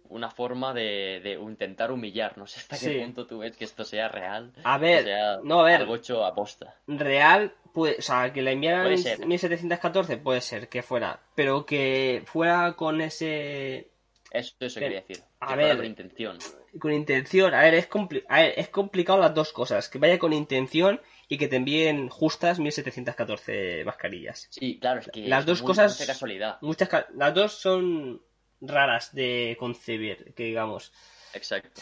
una 0.09 0.31
forma 0.31 0.73
de, 0.73 1.39
intentar 1.41 1.91
humillar. 1.91 2.39
No 2.39 2.47
sé 2.47 2.61
hasta 2.61 2.79
qué 2.79 3.01
punto 3.01 3.27
tú 3.27 3.39
ves 3.39 3.57
que 3.57 3.65
esto 3.65 3.85
sea 3.85 4.09
real. 4.09 4.53
A 4.65 4.79
ver, 4.79 5.41
no, 5.43 5.61
a 5.61 5.65
ver. 5.65 5.81
Algo 5.81 5.97
hecho 5.97 6.25
aposta. 6.25 6.77
Real, 6.87 7.53
pues, 7.73 7.99
o 7.99 8.03
sea, 8.03 8.33
que 8.33 8.43
la 8.43 8.53
enviaran 8.53 8.87
en 8.87 9.29
1714 9.29 10.17
puede 10.19 10.41
ser 10.41 10.69
que 10.69 10.83
fuera, 10.83 11.21
pero 11.35 11.67
que 11.67 12.23
fuera 12.27 12.75
con 12.75 13.01
ese. 13.01 13.89
Eso, 14.37 14.55
eso 14.61 14.81
quería 14.81 15.01
decir. 15.01 15.23
A 15.41 15.57
ver. 15.57 15.77
Con 15.77 15.87
intención. 15.87 16.39
Con 16.79 16.93
intención. 16.93 17.55
A 17.55 17.63
ver, 17.63 17.75
es 17.75 17.89
a 18.29 18.37
ver, 18.37 18.55
es 18.57 18.69
complicado 18.69 19.19
las 19.19 19.35
dos 19.35 19.53
cosas. 19.53 19.89
Que 19.89 19.99
vaya 19.99 20.19
con 20.19 20.33
intención 20.33 21.01
y 21.29 21.39
que 21.39 21.49
te 21.49 21.57
envíen 21.57 22.09
justas 22.09 22.59
1714 22.59 23.85
mascarillas. 23.85 24.49
Sí, 24.51 24.79
claro, 24.79 25.01
es 25.01 25.11
que. 25.11 25.27
Las 25.27 25.47
dos 25.47 25.63
cosas. 25.63 25.99
Mucha 25.99 26.13
casualidad. 26.13 26.59
Muchas, 26.61 26.89
las 27.15 27.35
dos 27.35 27.53
son 27.53 28.23
raras 28.61 29.15
de 29.15 29.57
concebir, 29.59 30.35
que 30.35 30.45
digamos. 30.45 30.93
Exacto. 31.33 31.81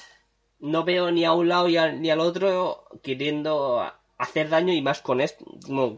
No 0.61 0.85
veo 0.85 1.11
ni 1.11 1.25
a 1.25 1.33
un 1.33 1.49
lado 1.49 1.69
ni, 1.69 2.11
al 2.11 2.21
otro 2.21 2.87
queriendo 3.03 3.93
hacer 4.17 4.49
daño 4.49 4.73
y 4.73 4.81
más 4.81 5.03
con 5.03 5.21
esto, 5.21 5.45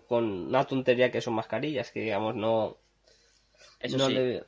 con 0.09 0.49
una 0.49 0.65
tontería 0.65 1.13
que 1.13 1.21
son 1.21 1.35
mascarillas, 1.35 1.91
que 1.91 2.01
digamos 2.01 2.35
no. 2.35 2.79
Eso 3.79 4.09
sí. 4.09 4.41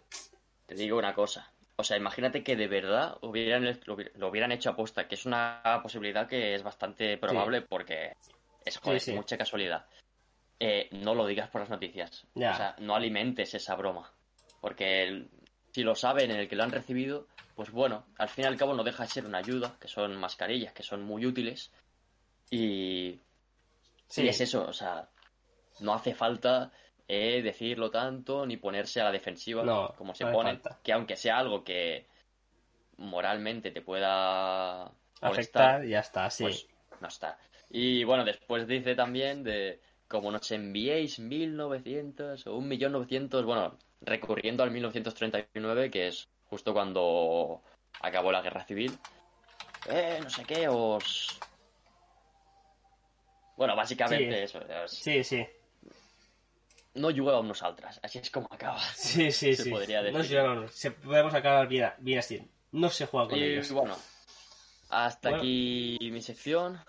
Te 0.66 0.74
digo 0.74 0.98
una 0.98 1.14
cosa. 1.14 1.52
O 1.80 1.84
sea, 1.84 1.96
imagínate 1.96 2.42
que 2.42 2.56
de 2.56 2.66
verdad 2.66 3.18
hubieran, 3.22 3.64
lo, 3.86 4.28
hubieran 4.28 4.50
hecho 4.50 4.70
aposta, 4.70 5.06
que 5.06 5.14
es 5.14 5.24
una 5.26 5.62
posibilidad 5.80 6.26
que 6.26 6.56
es 6.56 6.62
bastante 6.64 7.16
probable 7.18 7.62
porque 7.62 8.16
es 8.64 9.08
mucha 9.14 9.38
casualidad. 9.38 9.86
Eh, 10.58 10.88
no 10.90 11.14
lo 11.14 11.24
digas 11.24 11.48
por 11.50 11.60
las 11.60 11.70
noticias. 11.70 12.26
O 12.34 12.40
sea, 12.40 12.74
no 12.80 12.96
alimentes 12.96 13.54
esa 13.54 13.76
broma. 13.76 14.12
Porque 14.60 15.04
el, 15.04 15.30
si 15.70 15.84
lo 15.84 15.94
saben 15.94 16.32
en 16.32 16.38
el 16.38 16.48
que 16.48 16.56
lo 16.56 16.64
han 16.64 16.72
recibido, 16.72 17.28
pues 17.54 17.70
bueno, 17.70 18.06
al 18.18 18.28
fin 18.28 18.44
y 18.44 18.48
al 18.48 18.56
cabo 18.56 18.74
no 18.74 18.82
deja 18.82 19.04
de 19.04 19.10
ser 19.10 19.24
una 19.24 19.38
ayuda, 19.38 19.76
que 19.80 19.86
son 19.86 20.16
mascarillas, 20.16 20.72
que 20.72 20.82
son 20.82 21.04
muy 21.04 21.26
útiles. 21.26 21.70
Y, 22.50 23.20
sí. 24.08 24.26
es 24.26 24.40
eso, 24.40 24.66
o 24.66 24.72
sea, 24.72 25.08
no 25.78 25.94
hace 25.94 26.12
falta 26.12 26.72
eh, 27.08 27.40
decirlo 27.42 27.90
tanto 27.90 28.44
ni 28.44 28.58
ponerse 28.58 29.00
a 29.00 29.04
la 29.04 29.12
defensiva 29.12 29.94
como 29.96 30.14
se 30.14 30.26
pone. 30.26 30.60
Que 30.82 30.92
aunque 30.92 31.16
sea 31.16 31.38
algo 31.38 31.64
que 31.64 32.06
moralmente 32.98 33.70
te 33.70 33.80
pueda 33.80 34.92
afectar, 35.20 35.84
ya 35.86 36.00
está, 36.00 36.28
sí. 36.30 36.44
Pues 36.44 36.68
no 37.00 37.08
está. 37.08 37.38
Y 37.70 38.04
bueno, 38.04 38.24
después 38.24 38.66
dice 38.66 38.94
también 38.94 39.42
de 39.42 39.80
como 40.06 40.30
nos 40.30 40.50
enviéis 40.52 41.18
1900 41.18 42.46
o 42.46 42.60
1.900.000, 42.60 43.44
bueno, 43.44 43.76
recurriendo 44.02 44.62
al 44.62 44.70
1939, 44.70 45.90
que 45.90 46.08
es 46.08 46.28
justo 46.48 46.72
cuando 46.72 47.62
acabó 48.00 48.32
la 48.32 48.42
guerra 48.42 48.64
civil. 48.64 48.98
Eh, 49.88 50.18
no 50.22 50.30
sé 50.30 50.44
qué, 50.44 50.68
os... 50.68 51.38
Bueno, 53.56 53.74
básicamente 53.76 54.44
eso. 54.44 54.60
Sí, 54.86 55.24
sí. 55.24 55.46
No 56.94 57.08
a 57.08 57.40
unos 57.40 57.62
otras, 57.62 58.00
así 58.02 58.18
es 58.18 58.30
como 58.30 58.48
acaba. 58.50 58.80
Sí, 58.94 59.30
sí, 59.30 59.54
se 59.54 59.70
Podría 59.70 60.02
decir. 60.02 60.42
No 60.42 60.68
se, 60.68 60.90
podemos 60.90 61.34
acabar 61.34 61.68
bien, 61.68 61.90
bien, 61.98 62.18
así. 62.18 62.42
No 62.72 62.90
se 62.90 63.06
juega 63.06 63.28
con 63.28 63.38
y, 63.38 63.60
bueno, 63.72 63.96
hasta 64.90 65.36
aquí 65.36 65.98
mi 66.00 66.20
sección. 66.20 66.80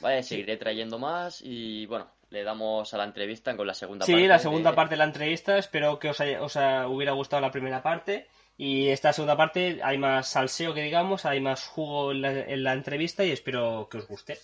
Vale, 0.00 0.22
seguiré 0.22 0.56
trayendo 0.56 0.98
más 0.98 1.42
y 1.42 1.84
bueno, 1.86 2.10
le 2.30 2.42
damos 2.42 2.94
a 2.94 2.96
la 2.96 3.04
entrevista 3.04 3.56
con 3.56 3.66
la 3.66 3.74
segunda 3.74 4.06
parte. 4.06 4.20
Sí, 4.20 4.26
la 4.26 4.38
segunda 4.38 4.74
parte 4.74 4.94
de 4.94 4.98
la 4.98 5.04
entrevista. 5.04 5.58
Espero 5.58 5.98
que 5.98 6.10
os, 6.10 6.20
os 6.20 6.56
hubiera 6.88 7.12
gustado 7.12 7.42
la 7.42 7.50
primera 7.50 7.82
parte. 7.82 8.28
Y 8.56 8.88
esta 8.88 9.12
segunda 9.12 9.36
parte 9.36 9.80
hay 9.82 9.98
más 9.98 10.28
salseo 10.28 10.74
que 10.74 10.82
digamos, 10.82 11.24
hay 11.24 11.40
más 11.40 11.66
jugo 11.66 12.12
en 12.12 12.62
la 12.62 12.72
entrevista 12.72 13.24
y 13.24 13.30
espero 13.30 13.88
que 13.90 13.98
os 13.98 14.06
guste. 14.06 14.38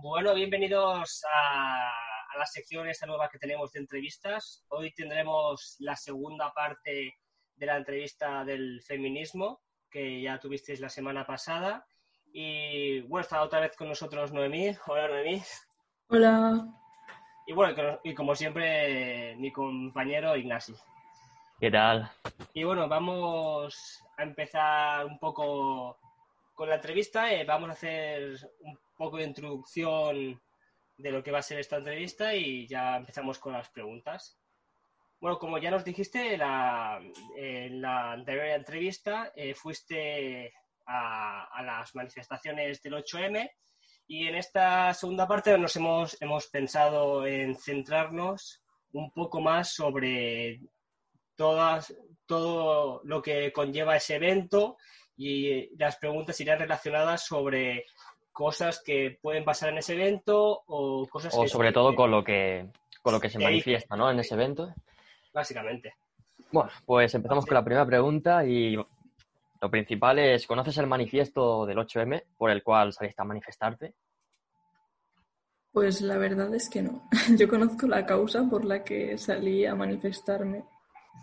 Bueno, 0.00 0.32
bienvenidos 0.32 1.24
a, 1.34 1.92
la 2.38 2.46
sección 2.46 2.88
esta 2.88 3.06
nueva 3.06 3.28
que 3.28 3.38
tenemos 3.38 3.72
de 3.72 3.80
entrevistas. 3.80 4.64
Hoy 4.68 4.92
tendremos 4.92 5.74
la 5.80 5.96
segunda 5.96 6.52
parte 6.52 7.14
de 7.56 7.66
la 7.66 7.78
entrevista 7.78 8.44
del 8.44 8.80
feminismo 8.82 9.60
que 9.90 10.22
ya 10.22 10.38
tuvisteis 10.38 10.78
la 10.78 10.88
semana 10.88 11.26
pasada. 11.26 11.84
Y 12.32 13.00
bueno, 13.02 13.22
está 13.22 13.42
otra 13.42 13.58
vez 13.58 13.74
con 13.76 13.88
nosotros 13.88 14.32
Noemí. 14.32 14.70
Hola 14.86 15.08
Noemí. 15.08 15.42
Hola. 16.08 16.64
Y 17.48 17.52
bueno, 17.52 17.98
y 18.04 18.14
como 18.14 18.36
siempre, 18.36 19.34
mi 19.36 19.50
compañero 19.50 20.36
Ignasi. 20.36 20.74
¿Qué 21.58 21.72
tal? 21.72 22.08
Y 22.54 22.62
bueno, 22.62 22.88
vamos 22.88 24.04
a 24.16 24.22
empezar 24.22 25.06
un 25.06 25.18
poco 25.18 25.98
con 26.54 26.68
la 26.68 26.76
entrevista. 26.76 27.32
Eh, 27.32 27.44
vamos 27.44 27.70
a 27.70 27.72
hacer 27.72 28.36
un 28.60 28.78
poco 28.98 29.16
de 29.16 29.24
introducción 29.24 30.42
de 30.98 31.12
lo 31.12 31.22
que 31.22 31.30
va 31.30 31.38
a 31.38 31.42
ser 31.42 31.60
esta 31.60 31.76
entrevista 31.76 32.34
y 32.34 32.66
ya 32.66 32.96
empezamos 32.96 33.38
con 33.38 33.52
las 33.54 33.70
preguntas. 33.70 34.38
Bueno, 35.20 35.38
como 35.38 35.58
ya 35.58 35.70
nos 35.70 35.84
dijiste 35.84 36.36
la, 36.36 37.00
en 37.36 37.80
la 37.80 38.12
anterior 38.12 38.46
entrevista, 38.46 39.32
eh, 39.34 39.54
fuiste 39.54 40.52
a, 40.86 41.62
las 41.62 41.94
manifestaciones 41.94 42.82
del 42.82 42.94
8M 42.94 43.50
y 44.06 44.26
en 44.26 44.34
esta 44.36 44.92
segunda 44.94 45.26
parte 45.26 45.56
nos 45.58 45.76
hemos, 45.76 46.20
hemos 46.20 46.46
pensado 46.48 47.26
en 47.26 47.54
centrarnos 47.56 48.62
un 48.92 49.10
poco 49.12 49.40
más 49.40 49.74
sobre 49.74 50.60
todas, 51.36 51.94
todo 52.26 53.00
lo 53.04 53.22
que 53.22 53.52
conlleva 53.52 53.96
ese 53.96 54.16
evento 54.16 54.76
y 55.16 55.76
las 55.76 55.96
preguntas 55.96 56.40
irán 56.40 56.60
relacionadas 56.60 57.26
sobre 57.26 57.84
cosas 58.38 58.80
que 58.84 59.18
pueden 59.20 59.44
pasar 59.44 59.70
en 59.70 59.78
ese 59.78 59.94
evento 59.94 60.62
o 60.68 61.08
cosas 61.08 61.34
o 61.36 61.48
sobre 61.48 61.72
todo 61.72 61.92
con 61.96 62.08
lo 62.08 62.22
que 62.22 62.68
con 63.02 63.12
lo 63.12 63.18
que 63.18 63.28
se 63.28 63.40
manifiesta 63.40 63.96
¿no? 63.96 64.08
en 64.08 64.20
ese 64.20 64.34
evento 64.34 64.72
básicamente 65.34 65.94
bueno 66.52 66.70
pues 66.86 67.12
empezamos 67.16 67.44
con 67.44 67.56
la 67.56 67.64
primera 67.64 67.84
pregunta 67.84 68.44
y 68.44 68.76
lo 68.76 69.70
principal 69.72 70.20
es 70.20 70.46
¿conoces 70.46 70.78
el 70.78 70.86
manifiesto 70.86 71.66
del 71.66 71.78
8M 71.78 72.26
por 72.36 72.52
el 72.52 72.62
cual 72.62 72.92
saliste 72.92 73.20
a 73.20 73.24
manifestarte? 73.24 73.94
Pues 75.72 76.00
la 76.00 76.16
verdad 76.16 76.54
es 76.54 76.70
que 76.70 76.80
no. 76.80 77.08
Yo 77.36 77.48
conozco 77.48 77.88
la 77.88 78.06
causa 78.06 78.44
por 78.48 78.64
la 78.64 78.84
que 78.84 79.18
salí 79.18 79.66
a 79.66 79.74
manifestarme 79.74 80.64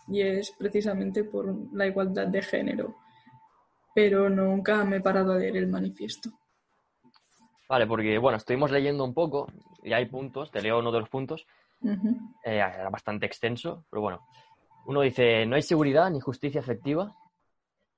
y 0.10 0.21
es 0.21 0.51
precisamente 0.51 1.23
por 1.23 1.73
la 1.73 1.88
igualdad 1.88 2.28
de 2.28 2.41
género, 2.41 2.97
pero 3.95 4.30
nunca 4.30 4.84
me 4.84 4.97
he 4.97 5.01
parado 5.01 5.32
a 5.32 5.38
leer 5.38 5.56
el 5.56 5.67
manifiesto. 5.67 6.30
Vale, 7.67 7.88
porque 7.88 8.17
bueno, 8.17 8.38
estuvimos 8.38 8.71
leyendo 8.71 9.04
un 9.04 9.13
poco 9.13 9.47
y 9.84 9.93
hay 9.93 10.06
puntos, 10.06 10.51
te 10.51 10.62
leo 10.62 10.80
uno 10.80 10.91
de 10.91 10.99
los 10.99 11.10
puntos, 11.10 11.45
eh, 12.43 12.58
era 12.58 12.89
bastante 12.89 13.25
extenso, 13.25 13.86
pero 13.89 14.01
bueno. 14.01 14.28
Uno 14.88 15.01
dice, 15.01 15.47
no 15.47 15.56
hay 15.56 15.63
seguridad 15.63 16.12
ni 16.12 16.19
justicia 16.19 16.60
efectiva, 16.60 17.15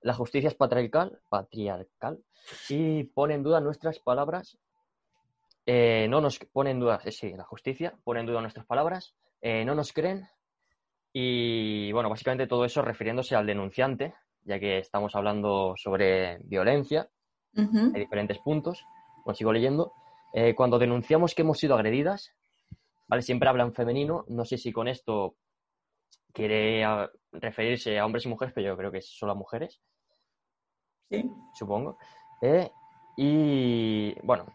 la 0.01 0.13
justicia 0.13 0.47
es 0.47 0.56
patriarcal, 0.56 1.19
patriarcal 1.27 2.19
y 2.69 3.03
pone 3.03 3.34
en 3.34 3.43
duda 3.43 3.60
nuestras 3.60 3.99
palabras. 3.99 4.58
Eh, 5.65 6.08
no 6.10 6.21
nos 6.21 6.39
pone 6.39 6.71
en 6.71 6.80
duda, 6.80 7.01
eh, 7.03 7.12
sí, 7.12 7.34
la 7.34 7.43
justicia 7.43 7.93
pone 8.06 8.21
en 8.21 8.25
duda 8.25 8.39
nuestras 8.39 8.65
palabras, 8.65 9.15
eh, 9.41 9.65
no 9.65 9.75
nos 9.75 9.91
creen. 9.91 10.25
Y 11.12 11.91
bueno, 11.91 12.10
básicamente 12.10 12.47
todo 12.47 12.63
eso 12.63 12.82
refiriéndose 12.82 13.36
al 13.36 13.45
denunciante, 13.45 14.13
ya 14.43 14.60
que 14.60 14.77
estamos 14.77 15.13
hablando 15.15 15.73
sobre 15.75 16.38
violencia, 16.43 17.10
Ujú. 17.53 17.91
hay 17.93 17.99
diferentes 17.99 18.39
puntos, 18.39 18.86
bueno, 19.28 19.36
sigo 19.36 19.52
leyendo. 19.52 19.92
Eh, 20.34 20.56
cuando 20.56 20.80
denunciamos 20.80 21.36
que 21.36 21.42
hemos 21.42 21.58
sido 21.60 21.76
agredidas, 21.76 22.32
¿vale? 23.10 23.22
Siempre 23.22 23.50
habla 23.50 23.63
en 23.63 23.74
femenino, 23.74 24.24
no 24.30 24.46
sé 24.46 24.58
si 24.58 24.72
con 24.72 24.88
esto 24.88 25.36
quiere 26.32 26.86
ah, 26.86 27.12
referirse 27.34 28.00
a 28.00 28.06
hombres 28.06 28.26
y 28.26 28.30
mujeres, 28.30 28.54
pero 28.56 28.68
yo 28.68 28.78
creo 28.78 28.90
que 28.90 29.00
es 29.00 29.10
solo 29.10 29.34
a 29.34 29.36
mujeres 29.36 29.82
Sí. 31.10 31.30
supongo. 31.54 31.98
Eh, 32.42 32.72
y 33.18 34.13
bueno, 34.22 34.46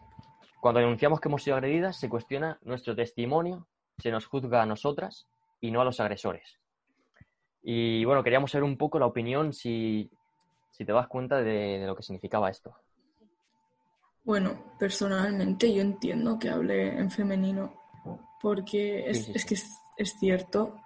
cuando 0.62 0.80
denunciamos 0.80 1.20
que 1.20 1.28
hemos 1.28 1.42
sido 1.42 1.56
agredidas, 1.56 1.98
se 1.98 2.08
cuestiona 2.08 2.58
nuestro 2.62 2.96
testimonio, 2.96 3.66
se 3.98 4.10
nos 4.10 4.24
juzga 4.24 4.62
a 4.62 4.66
nosotras 4.66 5.26
y 5.60 5.70
no 5.70 5.82
a 5.82 5.84
los 5.84 6.00
agresores. 6.00 6.58
Y 7.62 8.06
bueno, 8.06 8.22
queríamos 8.22 8.50
saber 8.52 8.64
un 8.64 8.78
poco 8.78 8.98
la 8.98 9.06
opinión, 9.06 9.52
si, 9.52 10.10
si 10.70 10.86
te 10.86 10.92
das 10.94 11.08
cuenta 11.08 11.42
de, 11.42 11.78
de 11.78 11.86
lo 11.86 11.94
que 11.94 12.02
significaba 12.02 12.48
esto. 12.48 12.74
Bueno, 14.24 14.74
personalmente 14.78 15.72
yo 15.72 15.82
entiendo 15.82 16.38
que 16.38 16.48
hable 16.48 16.96
en 16.98 17.10
femenino, 17.10 17.74
porque 18.40 19.08
es, 19.08 19.28
es 19.28 19.44
que 19.44 19.54
es, 19.54 19.70
es 19.96 20.18
cierto. 20.18 20.76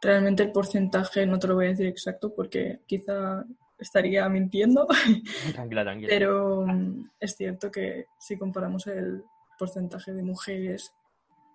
Realmente 0.00 0.42
el 0.42 0.52
porcentaje 0.52 1.26
no 1.26 1.38
te 1.38 1.48
lo 1.48 1.54
voy 1.54 1.66
a 1.66 1.70
decir 1.70 1.86
exacto 1.86 2.34
porque 2.34 2.80
quizá 2.86 3.44
estaría 3.78 4.28
mintiendo, 4.28 4.86
Tranquila, 5.52 5.82
tranquila. 5.82 6.08
pero 6.08 6.64
mm, 6.66 7.10
es 7.20 7.36
cierto 7.36 7.70
que 7.70 8.06
si 8.18 8.36
comparamos 8.36 8.86
el 8.86 9.24
porcentaje 9.58 10.12
de 10.12 10.22
mujeres 10.22 10.92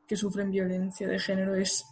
que 0.07 0.15
sufren 0.15 0.51
violencia 0.51 1.07
de 1.07 1.19
género 1.19 1.55
es 1.55 1.85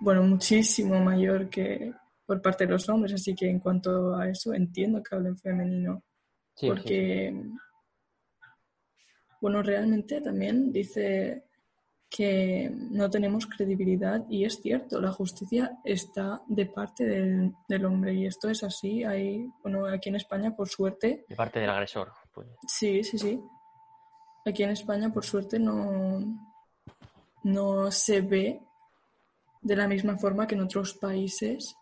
bueno 0.00 0.22
muchísimo 0.22 0.98
mayor 1.00 1.48
que 1.48 1.92
por 2.26 2.40
parte 2.40 2.66
de 2.66 2.72
los 2.72 2.88
hombres, 2.88 3.14
así 3.14 3.34
que 3.34 3.48
en 3.48 3.60
cuanto 3.60 4.16
a 4.16 4.28
eso 4.28 4.54
entiendo 4.54 5.02
que 5.02 5.14
hablen 5.14 5.36
femenino 5.36 6.02
Sí, 6.56 6.70
sí, 6.84 6.88
sí. 6.88 7.52
Bueno, 9.44 9.62
realmente 9.62 10.22
también 10.22 10.72
dice 10.72 11.44
que 12.08 12.70
no 12.72 13.10
tenemos 13.10 13.44
credibilidad 13.44 14.24
y 14.30 14.46
es 14.46 14.58
cierto, 14.62 15.02
la 15.02 15.12
justicia 15.12 15.80
está 15.84 16.40
de 16.46 16.64
parte 16.64 17.04
del, 17.04 17.52
del 17.68 17.84
hombre 17.84 18.14
y 18.14 18.24
esto 18.24 18.48
es 18.48 18.64
así. 18.64 19.04
Hay, 19.04 19.46
bueno, 19.62 19.84
aquí 19.84 20.08
en 20.08 20.16
España, 20.16 20.56
por 20.56 20.66
suerte, 20.66 21.26
De 21.28 21.36
parte 21.36 21.60
del 21.60 21.68
agresor. 21.68 22.10
pues. 22.32 22.48
sí, 22.66 23.04
sí, 23.04 23.18
sí. 23.18 23.38
Aquí 24.46 24.62
en 24.62 24.70
España, 24.70 25.12
por 25.12 25.26
suerte, 25.26 25.58
no, 25.58 26.20
no 27.42 27.90
se 27.90 28.22
ve 28.22 28.62
de 29.60 29.76
la 29.76 29.86
misma 29.86 30.16
forma 30.16 30.46
que 30.46 30.54
en 30.54 30.62
otros 30.62 30.94
países 30.94 31.76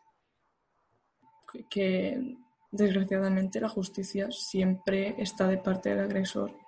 que 1.70 2.38
desgraciadamente 2.72 3.60
la 3.60 3.68
justicia 3.68 4.32
siempre 4.32 5.14
está 5.16 5.46
de 5.46 5.58
parte 5.58 5.90
del 5.90 6.00
agresor. 6.00 6.61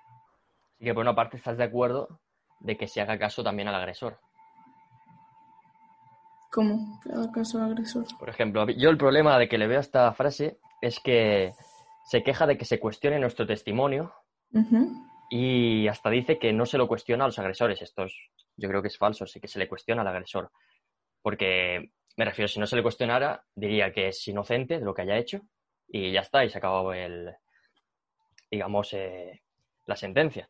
Así 0.77 0.85
que 0.85 0.95
por 0.95 1.03
una 1.03 1.15
parte 1.15 1.37
estás 1.37 1.57
de 1.57 1.65
acuerdo 1.65 2.21
de 2.61 2.77
que 2.77 2.89
se 2.89 3.01
haga 3.01 3.19
caso 3.19 3.43
también 3.43 3.69
al 3.69 3.75
agresor. 3.75 4.19
¿Cómo? 6.51 7.01
¿Que 7.03 7.13
haga 7.13 7.31
caso 7.33 7.59
al 7.59 7.71
agresor? 7.73 8.05
Por 8.19 8.29
ejemplo, 8.29 8.67
yo 8.71 8.91
el 8.91 8.97
problema 8.99 9.39
de 9.39 9.49
que 9.49 9.59
le 9.59 9.67
veo 9.67 9.79
a 9.79 9.81
esta 9.81 10.13
frase 10.13 10.59
es 10.81 11.01
que 11.01 11.53
se 12.05 12.23
queja 12.23 12.47
de 12.47 12.57
que 12.59 12.65
se 12.65 12.79
cuestione 12.79 13.19
nuestro 13.19 13.47
testimonio 13.47 14.13
y 15.31 15.89
hasta 15.89 16.11
dice 16.11 16.39
que 16.39 16.53
no 16.53 16.67
se 16.67 16.79
lo 16.79 16.87
cuestiona 16.87 17.25
a 17.25 17.29
los 17.29 17.39
agresores. 17.39 17.81
Esto 17.83 18.05
es- 18.05 18.17
yo 18.57 18.69
creo 18.69 18.83
que 18.83 18.89
es 18.89 18.99
falso, 18.99 19.27
sí 19.27 19.41
que 19.41 19.49
se 19.49 19.59
le 19.59 19.69
cuestiona 19.69 20.03
al 20.03 20.09
agresor. 20.09 20.51
Porque, 21.23 21.91
me 22.17 22.25
refiero, 22.25 22.47
si 22.47 22.61
no 22.61 22.67
se 22.67 22.77
le 22.77 22.83
cuestionara, 22.83 23.43
diría 23.55 23.93
que 23.93 24.09
es 24.09 24.29
inocente 24.29 24.79
de 24.79 24.85
lo 24.85 24.95
que 24.95 25.03
haya 25.03 25.17
hecho 25.17 25.41
y 25.89 26.13
ya 26.13 26.21
está, 26.21 26.45
y 26.45 26.51
se 26.51 26.59
acabó 26.59 26.93
el, 26.93 27.35
digamos, 28.51 28.93
eh, 28.93 29.43
la 29.87 29.97
sentencia. 29.97 30.49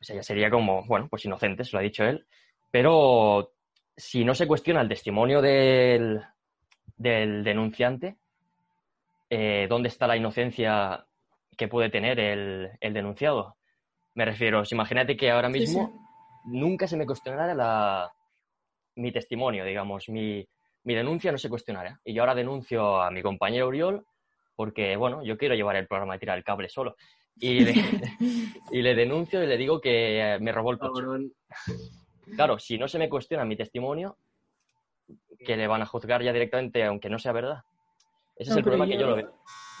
O 0.00 0.04
sea, 0.04 0.16
ya 0.16 0.22
sería 0.22 0.50
como, 0.50 0.84
bueno, 0.86 1.08
pues 1.08 1.24
inocente, 1.24 1.64
se 1.64 1.72
lo 1.72 1.80
ha 1.80 1.82
dicho 1.82 2.04
él. 2.04 2.26
Pero 2.70 3.52
si 3.96 4.24
no 4.24 4.34
se 4.34 4.46
cuestiona 4.46 4.80
el 4.80 4.88
testimonio 4.88 5.40
del, 5.40 6.22
del 6.96 7.42
denunciante, 7.42 8.16
eh, 9.30 9.66
¿dónde 9.68 9.88
está 9.88 10.06
la 10.06 10.16
inocencia 10.16 11.04
que 11.56 11.68
puede 11.68 11.90
tener 11.90 12.20
el, 12.20 12.70
el 12.80 12.94
denunciado? 12.94 13.56
Me 14.14 14.24
refiero, 14.24 14.64
si 14.64 14.74
imagínate 14.74 15.16
que 15.16 15.30
ahora 15.30 15.48
mismo 15.48 15.86
sí. 15.86 16.50
nunca 16.58 16.86
se 16.86 16.96
me 16.96 17.06
cuestionara 17.06 17.54
la, 17.54 18.12
mi 18.96 19.12
testimonio, 19.12 19.64
digamos, 19.64 20.08
mi, 20.08 20.46
mi 20.84 20.94
denuncia 20.94 21.32
no 21.32 21.38
se 21.38 21.48
cuestionara. 21.48 22.00
Y 22.04 22.14
yo 22.14 22.22
ahora 22.22 22.34
denuncio 22.34 23.00
a 23.00 23.10
mi 23.10 23.22
compañero 23.22 23.68
Uriol 23.68 24.04
porque, 24.56 24.96
bueno, 24.96 25.22
yo 25.22 25.38
quiero 25.38 25.54
llevar 25.54 25.76
el 25.76 25.86
programa 25.86 26.14
de 26.14 26.18
tirar 26.18 26.36
el 26.36 26.44
cable 26.44 26.68
solo. 26.68 26.96
Y 27.40 27.60
le, 27.64 27.74
y 28.72 28.82
le 28.82 28.94
denuncio 28.94 29.42
y 29.42 29.46
le 29.46 29.56
digo 29.56 29.80
que 29.80 30.34
eh, 30.34 30.38
me 30.40 30.52
robó 30.52 30.72
el 30.72 30.78
coche. 30.78 31.02
Cabrón. 31.02 31.32
Claro, 32.34 32.58
si 32.58 32.78
no 32.78 32.88
se 32.88 32.98
me 32.98 33.08
cuestiona 33.08 33.44
mi 33.44 33.56
testimonio, 33.56 34.16
que 35.38 35.56
le 35.56 35.66
van 35.66 35.82
a 35.82 35.86
juzgar 35.86 36.22
ya 36.22 36.32
directamente, 36.32 36.84
aunque 36.84 37.08
no 37.08 37.18
sea 37.18 37.32
verdad. 37.32 37.62
Ese 38.36 38.50
es 38.50 38.56
el 38.56 38.62
problema 38.62 38.86
que 38.86 38.98
yo 38.98 39.06
lo 39.06 39.16
veo. 39.16 39.34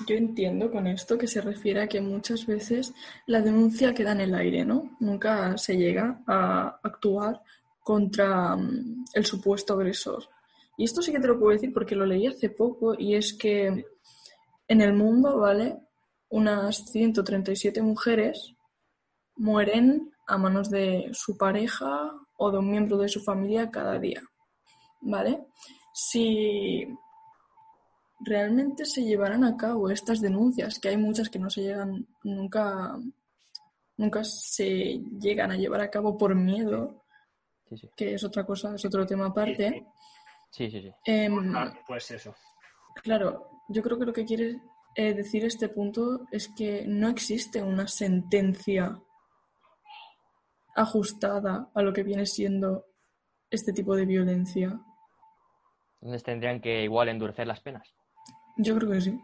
Yo 0.06 0.16
entiendo 0.16 0.70
con 0.70 0.86
esto 0.86 1.18
que 1.18 1.26
se 1.26 1.40
refiere 1.40 1.82
a 1.82 1.88
que 1.88 2.00
muchas 2.00 2.46
veces 2.46 2.94
la 3.26 3.40
denuncia 3.40 3.94
queda 3.94 4.12
en 4.12 4.20
el 4.20 4.34
aire, 4.34 4.64
¿no? 4.64 4.96
Nunca 5.00 5.56
se 5.58 5.76
llega 5.76 6.20
a 6.26 6.80
actuar 6.82 7.40
contra 7.82 8.56
mm, 8.56 9.04
el 9.14 9.24
supuesto 9.26 9.74
agresor. 9.74 10.24
Y 10.76 10.84
esto 10.84 11.02
sí 11.02 11.12
que 11.12 11.20
te 11.20 11.26
lo 11.26 11.38
puedo 11.38 11.52
decir 11.52 11.72
porque 11.72 11.96
lo 11.96 12.06
leí 12.06 12.26
hace 12.26 12.50
poco 12.50 12.94
y 12.96 13.14
es 13.14 13.34
que 13.34 13.84
en 14.68 14.80
el 14.80 14.92
mundo, 14.92 15.38
¿vale? 15.38 15.76
Unas 16.30 16.76
137 16.90 17.80
mujeres 17.82 18.54
mueren 19.36 20.12
a 20.26 20.36
manos 20.36 20.68
de 20.70 21.08
su 21.12 21.36
pareja 21.38 22.12
o 22.36 22.50
de 22.50 22.58
un 22.58 22.70
miembro 22.70 22.98
de 22.98 23.08
su 23.08 23.20
familia 23.22 23.70
cada 23.70 23.98
día, 23.98 24.22
¿vale? 25.00 25.46
Si 25.94 26.86
realmente 28.20 28.84
se 28.84 29.02
llevarán 29.04 29.44
a 29.44 29.56
cabo 29.56 29.90
estas 29.90 30.20
denuncias, 30.20 30.78
que 30.78 30.88
hay 30.88 30.96
muchas 30.96 31.30
que 31.30 31.38
no 31.38 31.48
se 31.48 31.62
llegan, 31.62 32.06
nunca, 32.24 32.96
nunca 33.96 34.22
se 34.24 35.00
llegan 35.20 35.52
a 35.52 35.56
llevar 35.56 35.80
a 35.80 35.90
cabo 35.90 36.16
por 36.18 36.34
miedo, 36.34 37.04
Sí, 37.68 37.76
sí. 37.76 37.90
que 37.96 38.14
es 38.14 38.24
otra 38.24 38.44
cosa, 38.44 38.74
es 38.74 38.84
otro 38.84 39.06
tema 39.06 39.26
aparte. 39.26 39.86
Sí, 40.50 40.70
sí, 40.70 40.80
sí. 40.82 40.92
Em, 41.04 41.54
Ah, 41.56 41.72
Pues 41.86 42.10
eso. 42.10 42.34
claro, 43.02 43.50
yo 43.68 43.82
creo 43.82 43.98
que 43.98 44.06
lo 44.06 44.12
que 44.12 44.24
quiere 44.24 44.60
eh, 44.98 45.14
decir 45.14 45.44
este 45.44 45.68
punto 45.68 46.26
es 46.32 46.48
que 46.48 46.84
no 46.84 47.08
existe 47.08 47.62
una 47.62 47.86
sentencia 47.86 49.00
ajustada 50.74 51.70
a 51.72 51.82
lo 51.82 51.92
que 51.92 52.02
viene 52.02 52.26
siendo 52.26 52.84
este 53.48 53.72
tipo 53.72 53.94
de 53.94 54.06
violencia. 54.06 54.76
Entonces 56.00 56.24
tendrían 56.24 56.60
que 56.60 56.82
igual 56.82 57.08
endurecer 57.08 57.46
las 57.46 57.60
penas. 57.60 57.94
Yo 58.56 58.76
creo 58.76 58.90
que 58.90 59.00
sí. 59.00 59.20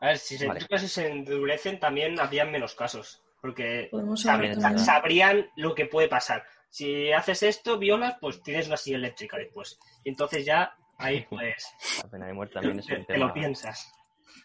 A 0.00 0.06
ver, 0.06 0.18
si 0.18 0.38
se, 0.38 0.48
Vale. 0.48 0.60
si 0.78 0.88
se 0.88 1.10
endurecen 1.10 1.78
también 1.78 2.18
habrían 2.18 2.50
menos 2.50 2.74
casos. 2.74 3.22
Porque 3.42 3.90
También, 4.24 4.58
sabrían 4.78 5.50
lo 5.56 5.74
que 5.74 5.84
puede 5.84 6.08
pasar. 6.08 6.44
Si 6.70 7.12
haces 7.12 7.42
esto, 7.42 7.78
violas, 7.78 8.16
pues 8.22 8.42
tienes 8.42 8.68
una 8.68 8.78
silla 8.78 8.96
eléctrica 8.96 9.36
después. 9.36 9.78
Y 10.02 10.08
entonces 10.08 10.46
ya 10.46 10.74
ahí 10.96 11.26
pues 11.28 11.66
La 12.02 12.08
pena 12.08 12.26
de 12.26 12.32
muerte 12.32 12.54
también 12.54 12.78
es 12.78 12.86
te, 12.86 12.96
un 12.96 13.04
te 13.04 13.12
tema. 13.12 13.26
lo 13.26 13.34
piensas. 13.34 13.92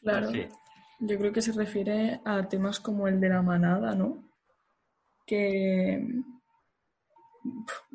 Claro. 0.02 0.32
Sí. 0.32 0.47
Yo 0.99 1.17
creo 1.17 1.32
que 1.32 1.41
se 1.41 1.54
refiere 1.54 2.19
a 2.25 2.47
temas 2.49 2.80
como 2.80 3.08
el 3.08 3.19
de 3.21 3.30
la 3.30 3.41
manada, 3.41 3.95
¿no? 3.95 4.23
Que 5.25 6.02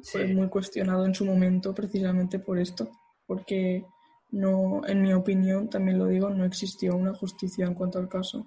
fue 0.03 0.27
Sí. 0.27 0.35
muy 0.35 0.49
cuestionado 0.49 1.05
en 1.05 1.15
su 1.15 1.25
momento 1.25 1.75
precisamente 1.75 2.39
por 2.39 2.59
esto, 2.59 2.91
porque 3.27 3.85
no, 4.31 4.83
en 4.87 5.03
mi 5.03 5.13
opinión, 5.13 5.69
también 5.69 5.99
lo 5.99 6.07
digo, 6.07 6.31
no 6.31 6.45
existió 6.45 6.95
una 6.97 7.15
justicia 7.15 7.67
en 7.67 7.75
cuanto 7.75 7.99
al 7.99 8.09
caso. 8.09 8.47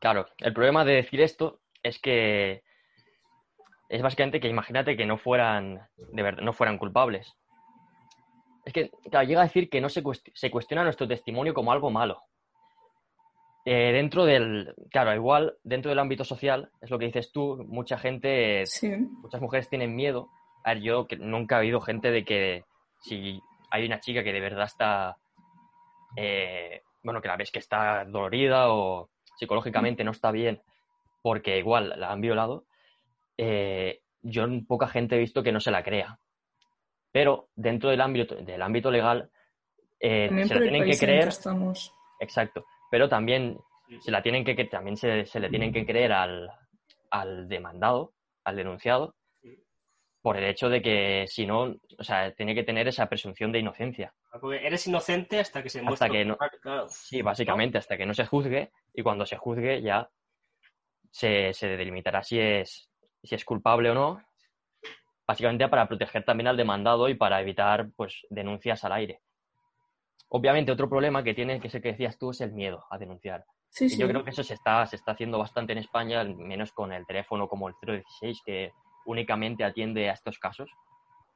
Claro, 0.00 0.26
el 0.38 0.52
problema 0.52 0.84
de 0.84 0.94
decir 0.94 1.20
esto 1.20 1.60
es 1.82 1.98
que 2.00 2.62
es 3.88 4.02
básicamente 4.02 4.40
que 4.40 4.48
imagínate 4.48 4.96
que 4.96 5.06
no 5.06 5.18
fueran 5.18 5.80
de 6.12 6.22
verdad, 6.22 6.42
no 6.42 6.52
fueran 6.52 6.78
culpables. 6.78 7.32
Es 8.64 8.72
que, 8.72 8.90
claro, 9.10 9.26
llega 9.26 9.40
a 9.40 9.44
decir 9.44 9.68
que 9.68 9.80
no 9.80 9.88
se, 9.88 10.02
cuest- 10.02 10.32
se 10.34 10.50
cuestiona 10.50 10.84
nuestro 10.84 11.06
testimonio 11.08 11.52
como 11.54 11.72
algo 11.72 11.90
malo. 11.90 12.22
Eh, 13.64 13.92
dentro 13.92 14.24
del, 14.24 14.74
claro, 14.90 15.14
igual 15.14 15.56
dentro 15.62 15.88
del 15.88 16.00
ámbito 16.00 16.24
social, 16.24 16.70
es 16.80 16.90
lo 16.90 16.98
que 16.98 17.06
dices 17.06 17.30
tú, 17.30 17.64
mucha 17.68 17.96
gente 17.96 18.66
Sí, 18.66 18.90
muchas 19.22 19.40
mujeres 19.40 19.68
tienen 19.68 19.94
miedo. 19.94 20.30
A 20.64 20.74
ver, 20.74 20.82
yo 20.82 21.06
que 21.06 21.16
nunca 21.16 21.56
he 21.56 21.58
habido 21.58 21.80
gente 21.80 22.10
de 22.10 22.24
que 22.24 22.64
si 23.00 23.40
hay 23.70 23.86
una 23.86 24.00
chica 24.00 24.24
que 24.24 24.32
de 24.32 24.40
verdad 24.40 24.64
está, 24.64 25.16
eh, 26.16 26.82
bueno, 27.04 27.22
que 27.22 27.28
la 27.28 27.36
ves 27.36 27.52
que 27.52 27.60
está 27.60 28.04
dolorida 28.04 28.72
o 28.72 29.10
psicológicamente 29.36 30.02
no 30.02 30.10
está 30.10 30.32
bien 30.32 30.60
porque 31.22 31.58
igual 31.58 31.94
la 31.96 32.10
han 32.10 32.20
violado, 32.20 32.64
eh, 33.38 34.00
yo 34.22 34.44
poca 34.66 34.88
gente 34.88 35.14
he 35.14 35.20
visto 35.20 35.44
que 35.44 35.52
no 35.52 35.60
se 35.60 35.70
la 35.70 35.84
crea. 35.84 36.18
Pero 37.12 37.48
dentro 37.54 37.90
del 37.90 38.00
ámbito, 38.00 38.34
del 38.34 38.60
ámbito 38.60 38.90
legal, 38.90 39.30
se 40.00 40.30
la 40.30 40.60
tienen 40.60 40.84
que 40.84 40.98
creer. 40.98 41.24
que 41.24 41.28
estamos. 41.28 41.94
Exacto. 42.18 42.64
Pero 42.92 43.08
también 43.08 43.58
se 44.00 44.10
la 44.10 44.22
tienen 44.22 44.44
que, 44.44 44.54
que 44.54 44.66
también 44.66 44.98
se, 44.98 45.24
se 45.24 45.40
le 45.40 45.48
tienen 45.48 45.72
que 45.72 45.86
creer 45.86 46.12
al, 46.12 46.50
al 47.10 47.48
demandado, 47.48 48.12
al 48.44 48.54
denunciado, 48.56 49.14
por 50.20 50.36
el 50.36 50.44
hecho 50.44 50.68
de 50.68 50.82
que 50.82 51.24
si 51.26 51.46
no, 51.46 51.74
o 51.98 52.04
sea, 52.04 52.34
tiene 52.34 52.54
que 52.54 52.64
tener 52.64 52.86
esa 52.88 53.08
presunción 53.08 53.50
de 53.50 53.60
inocencia. 53.60 54.12
Porque 54.38 54.66
eres 54.66 54.86
inocente 54.86 55.40
hasta 55.40 55.62
que 55.62 55.70
se 55.70 55.78
Hasta 55.78 55.88
muestre. 55.88 56.10
que 56.10 56.24
no- 56.26 56.36
Claro. 56.36 56.86
Sí, 56.90 57.22
básicamente, 57.22 57.78
hasta 57.78 57.96
que 57.96 58.04
no 58.04 58.12
se 58.12 58.26
juzgue, 58.26 58.70
y 58.92 59.02
cuando 59.02 59.24
se 59.24 59.38
juzgue 59.38 59.80
ya 59.80 60.10
se, 61.10 61.54
se 61.54 61.68
delimitará 61.78 62.22
si 62.22 62.38
es, 62.38 62.90
si 63.22 63.34
es 63.34 63.44
culpable 63.46 63.88
o 63.88 63.94
no, 63.94 64.22
básicamente 65.26 65.66
para 65.66 65.88
proteger 65.88 66.24
también 66.26 66.48
al 66.48 66.58
demandado 66.58 67.08
y 67.08 67.14
para 67.14 67.40
evitar 67.40 67.88
pues 67.96 68.26
denuncias 68.28 68.84
al 68.84 68.92
aire. 68.92 69.22
Obviamente 70.34 70.72
otro 70.72 70.88
problema 70.88 71.22
que 71.22 71.34
tiene, 71.34 71.60
que 71.60 71.68
es 71.68 71.74
el 71.74 71.82
que 71.82 71.90
decías 71.92 72.18
tú, 72.18 72.30
es 72.30 72.40
el 72.40 72.52
miedo 72.52 72.84
a 72.90 72.96
denunciar. 72.96 73.44
Sí, 73.68 73.84
Y 73.86 73.90
sí. 73.90 73.98
yo 73.98 74.08
creo 74.08 74.24
que 74.24 74.30
eso 74.30 74.42
se 74.42 74.54
está, 74.54 74.86
se 74.86 74.96
está 74.96 75.12
haciendo 75.12 75.38
bastante 75.38 75.72
en 75.72 75.78
España, 75.78 76.20
al 76.20 76.34
menos 76.36 76.72
con 76.72 76.92
el 76.92 77.04
teléfono 77.06 77.48
como 77.48 77.68
el 77.68 77.74
016, 77.82 78.40
que 78.44 78.72
únicamente 79.04 79.62
atiende 79.64 80.08
a 80.08 80.14
estos 80.14 80.38
casos. 80.38 80.70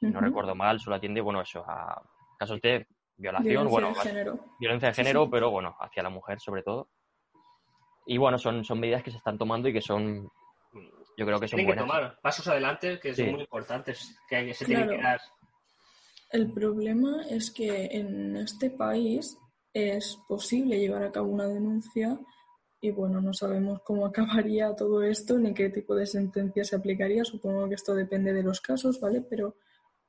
Si 0.01 0.07
no 0.07 0.21
recuerdo 0.21 0.55
mal, 0.55 0.81
solo 0.81 0.97
atiende, 0.97 1.21
bueno, 1.21 1.41
eso, 1.43 1.65
a 1.69 2.03
casos 2.39 2.61
de 2.63 2.87
violación, 3.19 3.67
Violencia 3.67 3.71
bueno, 3.81 3.89
de 3.95 4.01
género. 4.09 4.39
violencia 4.61 4.89
de 4.89 4.95
género, 4.95 5.25
sí. 5.25 5.29
pero 5.31 5.51
bueno, 5.51 5.77
hacia 5.81 6.03
la 6.03 6.11
mujer 6.11 6.41
sobre 6.41 6.63
todo. 6.63 6.89
Y 8.07 8.19
bueno, 8.19 8.39
son, 8.39 8.65
son 8.65 8.79
medidas 8.81 9.03
que 9.03 9.11
se 9.11 9.17
están 9.19 9.37
tomando 9.39 9.69
y 9.69 9.73
que 9.73 9.81
son, 9.83 10.31
yo 11.17 11.27
creo 11.27 11.41
que 11.41 11.49
son 11.49 11.57
Tienen 11.59 11.75
que 11.75 11.81
buenas. 11.83 11.87
tomar 11.87 12.19
pasos 12.23 12.47
adelante 12.49 13.01
que 13.01 13.15
Sí. 13.15 13.23
son 13.25 13.33
muy 13.33 13.41
importantes, 13.43 14.19
que 14.29 14.55
se 14.55 14.65
tienen 14.65 14.89
que 14.89 14.97
Claro. 14.99 15.09
dar. 15.09 15.21
El 16.31 16.53
problema 16.53 17.23
es 17.29 17.51
que 17.51 17.87
en 17.93 18.37
este 18.37 18.71
país 18.71 19.39
es 19.73 20.19
posible 20.29 20.79
llevar 20.79 21.05
a 21.05 21.13
cabo 21.13 21.29
una 21.29 21.47
denuncia 21.47 22.19
y 22.81 22.91
bueno, 22.91 23.21
no 23.21 23.33
sabemos 23.33 23.81
cómo 23.85 24.07
acabaría 24.07 24.75
todo 24.75 25.03
esto 25.03 25.39
ni 25.39 25.55
qué 25.55 25.71
tipo 25.71 25.95
de 25.95 26.07
sentencia 26.07 26.65
se 26.65 26.77
aplicaría. 26.77 27.25
Supongo 27.25 27.69
que 27.69 27.75
esto 27.75 27.95
depende 27.95 28.33
de 28.33 28.43
los 28.43 28.61
casos, 28.61 29.01
¿vale? 29.01 29.23
Pero 29.23 29.57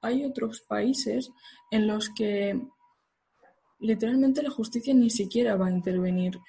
hay 0.02 0.26
otros 0.26 0.62
países 0.62 1.32
en 1.72 1.88
los 1.88 2.10
que 2.10 2.60
literalmente 3.80 4.42
la 4.42 4.50
justicia 4.50 4.94
ni 4.94 5.10
siquiera 5.10 5.56
va 5.56 5.68
a 5.68 5.72
intervenir. 5.72 6.40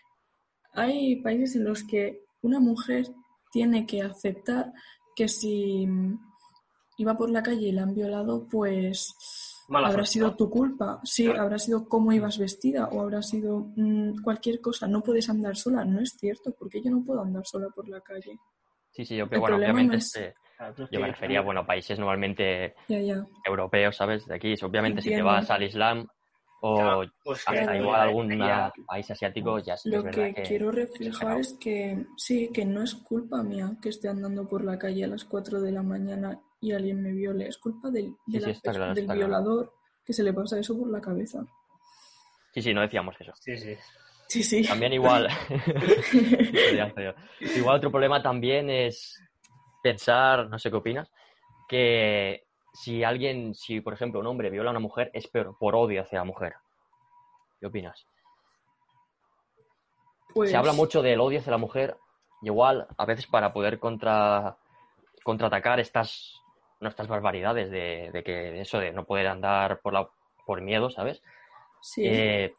Hay 0.72 1.16
países 1.16 1.56
en 1.56 1.64
los 1.64 1.82
que 1.84 2.22
una 2.42 2.60
mujer 2.60 3.06
tiene 3.50 3.86
que 3.86 4.02
aceptar 4.02 4.72
que 5.16 5.28
si 5.28 5.88
iba 6.98 7.16
por 7.16 7.30
la 7.30 7.42
calle 7.42 7.68
y 7.68 7.72
la 7.72 7.82
han 7.82 7.94
violado, 7.94 8.46
pues 8.48 9.14
Mala 9.68 9.88
habrá 9.88 9.98
suerte, 10.04 10.10
sido 10.12 10.26
¿no? 10.28 10.36
tu 10.36 10.50
culpa. 10.50 11.00
Sí, 11.04 11.24
Claro. 11.26 11.42
habrá 11.42 11.58
sido 11.58 11.88
cómo 11.88 12.12
ibas 12.12 12.38
vestida 12.38 12.88
o 12.88 13.00
habrá 13.02 13.22
sido 13.22 13.70
mm, 13.76 14.22
cualquier 14.22 14.60
cosa. 14.60 14.86
No 14.88 15.02
puedes 15.02 15.28
andar 15.28 15.56
sola. 15.56 15.84
No 15.84 16.00
es 16.00 16.16
cierto, 16.18 16.54
porque 16.58 16.82
yo 16.82 16.90
no 16.90 17.04
puedo 17.04 17.22
andar 17.22 17.44
sola 17.46 17.68
por 17.74 17.88
la 17.88 18.00
calle. 18.00 18.38
Sí, 18.90 19.04
sí, 19.04 19.16
yo 19.16 19.28
El 19.30 19.38
bueno, 19.40 19.56
obviamente 19.56 19.92
no 19.92 19.98
es- 19.98 20.06
este- 20.16 20.34
yo 20.90 21.00
me 21.00 21.06
refería, 21.08 21.40
bueno, 21.42 21.60
a 21.60 21.66
países 21.66 21.98
normalmente 21.98 22.74
Ya, 22.88 23.00
ya. 23.00 23.26
europeos, 23.44 23.94
¿sabes? 23.96 24.26
De 24.26 24.34
aquí, 24.34 24.54
obviamente 24.62 25.02
si 25.02 25.10
te 25.10 25.22
vas 25.22 25.48
al 25.50 25.62
Islam 25.62 26.06
o 26.62 26.74
Claro, 26.74 27.12
pues 27.22 27.44
hasta 27.46 27.72
que- 27.72 27.78
igual 27.78 28.00
algún 28.00 28.36
ya- 28.36 28.72
país 28.86 29.08
asiático, 29.10 29.58
ya 29.60 29.76
sí 29.76 29.90
Lo 29.90 29.98
es 29.98 30.04
verdad 30.04 30.24
que 30.24 30.34
que... 30.34 30.42
quiero 30.42 30.72
reflejar 30.72 31.38
es 31.38 31.52
que 31.60 32.06
sí, 32.16 32.50
que 32.52 32.64
no 32.64 32.82
es 32.82 32.94
culpa 32.96 33.42
mía 33.44 33.76
que 33.80 33.90
esté 33.90 34.08
andando 34.08 34.48
por 34.48 34.64
la 34.64 34.76
calle 34.78 35.04
a 35.04 35.08
las 35.08 35.24
4 35.24 35.60
de 35.60 35.70
la 35.70 35.82
mañana 35.84 36.40
y 36.60 36.72
alguien 36.72 37.02
me 37.02 37.12
viole. 37.12 37.48
Es 37.48 37.58
culpa 37.58 37.90
del, 37.90 38.16
Sí, 38.26 38.32
de 38.32 38.40
sí, 38.40 38.46
la 38.46 38.52
está 38.52 38.70
pers- 38.72 38.76
claro, 38.76 38.94
del 38.94 39.04
está 39.04 39.14
claro. 39.14 39.28
violador 39.28 39.74
que 40.04 40.12
se 40.12 40.22
le 40.22 40.32
pasa 40.32 40.58
eso 40.58 40.78
por 40.78 40.88
la 40.90 41.00
cabeza. 41.00 41.44
Sí, 42.52 42.62
sí, 42.62 42.74
no 42.74 42.80
decíamos 42.80 43.14
eso. 43.20 43.32
Sí, 43.40 43.56
sí. 43.58 43.76
Sí, 44.28 44.42
sí. 44.42 44.62
También 44.66 44.92
igual, 44.92 45.28
igual 47.56 47.76
otro 47.76 47.90
problema 47.90 48.22
también 48.22 48.68
es 48.70 49.22
pensar, 49.82 50.48
no 50.48 50.58
sé 50.58 50.70
qué 50.70 50.76
opinas, 50.76 51.10
que 51.68 52.44
si 52.74 53.02
alguien, 53.04 53.54
si 53.54 53.80
por 53.80 53.94
ejemplo 53.94 54.20
un 54.20 54.26
hombre 54.26 54.50
viola 54.50 54.70
a 54.70 54.72
una 54.72 54.80
mujer 54.80 55.10
es 55.14 55.26
por, 55.28 55.56
por 55.58 55.74
odio 55.74 56.02
hacia 56.02 56.18
la 56.18 56.24
mujer. 56.24 56.54
¿Qué 57.60 57.66
opinas? 57.66 58.06
Pues, 60.34 60.50
Se 60.50 60.56
habla 60.56 60.72
mucho 60.72 61.02
del 61.02 61.20
odio 61.20 61.38
hacia 61.40 61.50
la 61.52 61.58
mujer, 61.58 61.96
y 62.42 62.46
igual 62.46 62.86
a 62.96 63.04
veces 63.06 63.26
para 63.26 63.52
poder 63.52 63.78
contra, 63.78 64.56
contraatacar 65.24 65.80
estas, 65.80 66.37
no, 66.80 66.88
estas 66.88 67.08
barbaridades 67.08 67.70
de, 67.70 68.10
de 68.12 68.22
que 68.22 68.60
eso 68.60 68.78
de 68.78 68.92
no 68.92 69.04
poder 69.04 69.26
andar 69.26 69.80
por 69.80 69.92
la 69.92 70.08
por 70.46 70.60
miedo, 70.62 70.88
¿sabes? 70.90 71.22
sí. 71.82 72.02
Eh, 72.04 72.52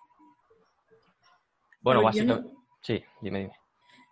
bueno, 1.82 2.04
básicamente... 2.04 2.50
no- 2.54 2.60
Sí, 2.82 3.04
dime, 3.22 3.40
dime. 3.40 3.54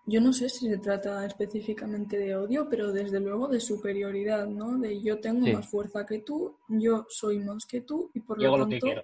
Yo 0.05 0.21
no 0.21 0.31
sé 0.33 0.49
si 0.49 0.69
se 0.69 0.77
trata 0.77 1.25
específicamente 1.25 2.17
de 2.17 2.35
odio, 2.35 2.67
pero 2.69 2.91
desde 2.93 3.19
luego 3.19 3.47
de 3.49 3.59
superioridad, 3.59 4.45
¿no? 4.47 4.77
De 4.77 5.01
yo 5.01 5.19
tengo 5.19 5.45
Sí. 5.45 5.53
más 5.53 5.69
fuerza 5.69 6.05
que 6.05 6.19
tú, 6.19 6.57
yo 6.69 7.05
soy 7.09 7.39
más 7.39 7.65
que 7.65 7.81
tú 7.81 8.09
y 8.13 8.21
por 8.21 8.39
Yo 8.41 8.49
lo 8.51 8.57
lo 8.57 8.67
tanto, 8.69 8.85
quiero. 8.87 9.03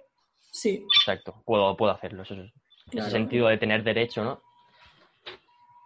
sí, 0.50 0.86
Exacto, 1.00 1.42
puedo, 1.44 1.76
puedo 1.76 1.92
hacerlo. 1.92 2.22
Eso 2.22 2.34
es, 2.34 2.52
Claro. 2.90 3.08
Ese 3.08 3.16
sentido 3.18 3.48
de 3.48 3.58
tener 3.58 3.82
derecho, 3.82 4.22
¿no? 4.24 4.42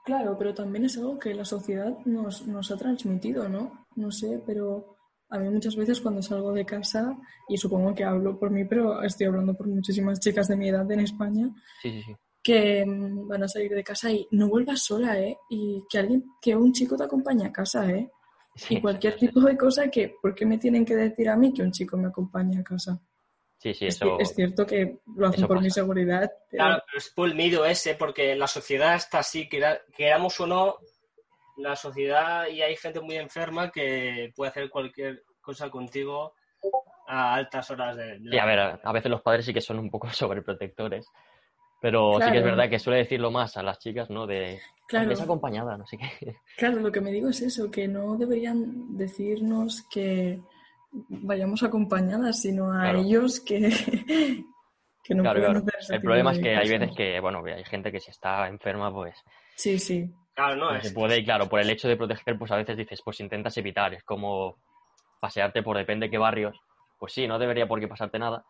claro, 0.05 0.37
pero 0.39 0.55
también 0.55 0.85
es 0.87 0.97
algo 0.99 1.19
que 1.19 1.35
la 1.35 1.45
sociedad 1.45 1.97
nos, 2.05 2.47
nos 2.47 2.71
ha 2.71 2.77
transmitido, 2.77 3.49
¿no? 3.49 3.87
No 3.97 4.11
sé, 4.11 4.43
pero 4.47 4.97
a 5.31 5.39
mí 5.39 5.49
muchas 5.51 5.77
veces 5.77 6.01
cuando 6.01 6.23
salgo 6.23 6.53
de 6.53 6.65
casa, 6.65 7.17
y 7.49 7.57
supongo 7.57 7.95
que 7.95 8.05
hablo 8.05 8.39
por 8.39 8.51
mí, 8.51 8.65
pero 8.65 9.03
estoy 9.03 9.27
hablando 9.27 9.55
por 9.55 9.67
muchísimas 9.69 10.21
chicas 10.21 10.49
de 10.49 10.57
mi 10.57 10.69
edad 10.69 10.91
en 10.91 11.01
España, 11.01 11.51
Sí, 11.83 11.91
sí, 11.91 12.03
sí. 12.03 12.17
que 12.43 12.85
mm, 12.87 13.29
van 13.29 13.43
a 13.43 13.49
salir 13.49 13.73
de 13.75 13.85
casa 13.85 14.11
y 14.11 14.27
no 14.31 14.49
vuelvas 14.49 14.83
sola, 14.83 15.19
¿eh? 15.21 15.37
Y 15.51 15.83
que 15.91 15.99
alguien, 15.99 16.25
que 16.41 16.57
un 16.57 16.73
chico 16.73 16.97
te 16.97 17.05
acompañe 17.05 17.47
a 17.47 17.53
casa, 17.53 17.91
¿eh? 17.91 18.11
Sí, 18.55 18.77
y 18.77 18.81
cualquier 18.81 19.15
sí, 19.15 19.21
sí. 19.21 19.27
tipo 19.27 19.41
de 19.41 19.57
cosa 19.57 19.89
que, 19.91 20.15
¿por 20.21 20.35
qué 20.35 20.45
me 20.47 20.59
tienen 20.59 20.85
que 20.85 20.97
decir 20.97 21.29
a 21.29 21.37
mí 21.37 21.53
que 21.53 21.63
un 21.63 21.71
chico 21.73 21.97
me 21.97 22.09
acompañe 22.09 22.59
a 22.59 22.65
casa? 22.65 23.01
Sí, 23.59 23.75
sí, 23.75 23.87
Es, 23.87 23.97
eso. 23.97 24.19
es 24.21 24.35
cierto 24.35 24.65
que 24.67 24.99
lo 25.17 25.29
hacen 25.29 25.47
por 25.47 25.61
mi 25.61 25.71
seguridad, 25.71 26.31
pero 26.51 26.65
Claro, 26.65 26.83
pero 26.87 26.99
es 26.99 27.09
por 27.11 27.29
el 27.29 27.35
miedo 27.35 27.65
ese, 27.67 27.95
porque 27.95 28.35
la 28.37 28.47
sociedad 28.47 28.95
está 28.97 29.19
así, 29.19 29.49
quera- 29.49 29.81
queramos 29.97 30.39
o 30.41 30.47
no, 30.47 30.77
la 31.59 31.77
sociedad 31.77 32.47
y 32.49 32.63
hay 32.63 32.77
gente 32.77 33.01
muy 33.01 33.17
enferma 33.17 33.71
que 33.71 34.33
puede 34.35 34.51
hacer 34.51 34.71
cualquier 34.71 35.23
cosa 35.41 35.71
contigo 35.71 36.35
a 37.07 37.35
altas 37.35 37.71
horas 37.71 37.97
de 37.97 38.19
de 38.19 38.31
Sí, 38.31 38.39
a 38.39 38.45
ver, 38.45 38.59
a 38.83 38.93
veces 38.93 39.11
los 39.11 39.23
padres 39.23 39.45
sí 39.45 39.53
que 39.55 39.61
son 39.61 39.79
un 39.79 39.91
poco 39.91 40.09
sobreprotectores, 40.13 41.07
pero 41.81 42.21
sí 42.21 42.31
que 42.31 42.39
es 42.39 42.45
verdad 42.45 42.69
que 42.69 42.79
suele 42.79 42.99
decirlo 43.01 43.31
más 43.31 43.57
a 43.57 43.63
las 43.63 43.79
chicas, 43.79 44.11
¿no? 44.11 44.27
De, 44.27 44.59
Claro. 44.87 45.11
ves 45.11 45.21
acompañada, 45.21 45.77
no 45.77 45.87
sé 45.87 45.99
qué. 45.99 46.37
claro, 46.57 46.81
lo 46.81 46.91
que 46.91 47.01
me 47.01 47.13
digo 47.13 47.29
es 47.29 47.43
eso, 47.43 47.71
que 47.71 47.87
no 47.89 48.17
deberían 48.17 48.97
decirnos 48.97 49.83
que 49.91 50.41
vayamos 51.09 51.63
acompañadas, 51.63 52.41
sino 52.41 52.73
a 52.73 52.85
Claro. 52.85 53.01
ellos 53.01 53.41
que, 53.41 53.59
que 55.05 55.15
no 55.15 55.23
Claro, 55.23 55.41
pueden 55.41 55.53
claro. 55.53 55.59
hacer 55.59 55.75
ese 55.81 55.95
El 55.97 56.03
problema 56.03 56.33
es 56.33 56.39
que 56.39 56.57
hay 56.57 56.69
veces 56.69 56.91
que, 56.97 57.21
bueno, 57.21 57.43
que 57.45 57.53
hay 57.53 57.65
gente 57.65 57.93
que 57.93 58.01
si 58.01 58.11
está 58.11 58.49
enferma, 58.49 58.93
pues 58.93 59.15
Sí, 59.57 59.79
sí, 59.79 60.11
Claro, 60.39 60.55
no, 60.55 60.73
es 60.77 60.85
se 60.87 60.95
puede, 60.95 61.19
y 61.19 61.25
claro, 61.25 61.49
por 61.49 61.59
el 61.59 61.69
hecho 61.69 61.89
de 61.89 61.97
proteger, 61.97 62.39
pues 62.39 62.53
a 62.53 62.57
veces 62.57 62.77
dices, 62.77 63.03
pues 63.05 63.19
intentas 63.19 63.57
evitar, 63.57 63.93
es 63.93 64.05
como 64.05 64.57
pasearte 65.19 65.65
por 65.65 65.77
depende 65.77 66.07
de 66.07 66.11
qué 66.13 66.19
barrios, 66.19 66.57
pues 66.97 67.13
sí, 67.13 67.27
no 67.27 67.41
debería 67.41 67.67
por 67.67 67.81
qué 67.81 67.89
pasarte 67.89 68.21
nada, 68.21 68.45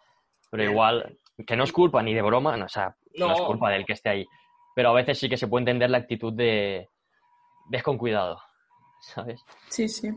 pero 0.51 0.65
igual, 0.65 1.17
que 1.47 1.57
no 1.57 1.65
es 1.65 1.73
culpa 1.73 2.03
ni 2.03 2.13
de 2.13 2.21
broma, 2.21 2.59
no, 2.59 2.67
o 2.67 2.69
sea, 2.69 2.95
no, 3.15 3.33
es 3.33 3.39
No. 3.41 3.47
culpa 3.47 3.71
del 3.71 3.87
que 3.87 3.95
esté 3.95 4.11
ahí, 4.11 4.29
pero 4.75 4.91
a 4.91 4.93
veces 4.93 5.19
sí 5.19 5.31
que 5.31 5.39
se 5.39 5.49
puede 5.49 5.63
entender 5.63 5.89
la 5.89 5.97
actitud 5.97 6.35
de 6.35 6.91
ves 7.71 7.83
con 7.83 7.97
cuidado, 7.97 8.39
¿sabes? 9.01 9.43
sí, 9.71 9.89
sí. 9.89 10.09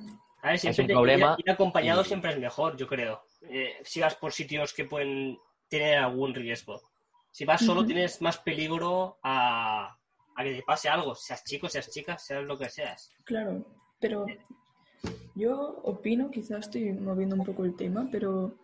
A 0.41 0.49
ver, 0.49 0.59
siempre 0.59 0.83
un 0.83 0.89
ir- 0.89 0.93
problema 0.93 1.35
ir 1.37 1.51
acompañado 1.51 2.01
y- 2.01 2.05
siempre 2.05 2.31
es 2.31 2.37
mejor, 2.37 2.75
yo 2.75 2.85
creo. 2.85 3.23
Eh, 3.43 3.77
si 3.85 4.01
vas 4.01 4.15
por 4.15 4.33
sitios 4.33 4.73
que 4.73 4.83
pueden 4.83 5.39
tener 5.69 5.99
algún 5.99 6.33
riesgo. 6.35 6.81
Si 7.31 7.45
vas 7.45 7.61
solo 7.61 7.79
Ujú. 7.79 7.87
tienes 7.87 8.21
más 8.21 8.39
peligro 8.39 9.19
a, 9.23 9.70
a 10.41 10.43
que 10.45 10.55
te 10.55 10.63
pase 10.63 10.89
algo, 10.89 11.15
seas 11.15 11.43
chico, 11.43 11.67
seas 11.69 11.89
chica, 11.89 12.17
seas 12.17 12.43
lo 12.43 12.57
que 12.57 12.69
seas. 12.69 13.09
Claro, 13.23 13.65
pero 13.99 14.25
yo 15.35 15.79
opino, 15.83 16.29
quizás 16.29 16.65
estoy 16.65 16.91
moviendo 16.93 17.35
un 17.35 17.43
poco 17.45 17.63
el 17.65 17.75
tema, 17.75 18.07
pero 18.11 18.57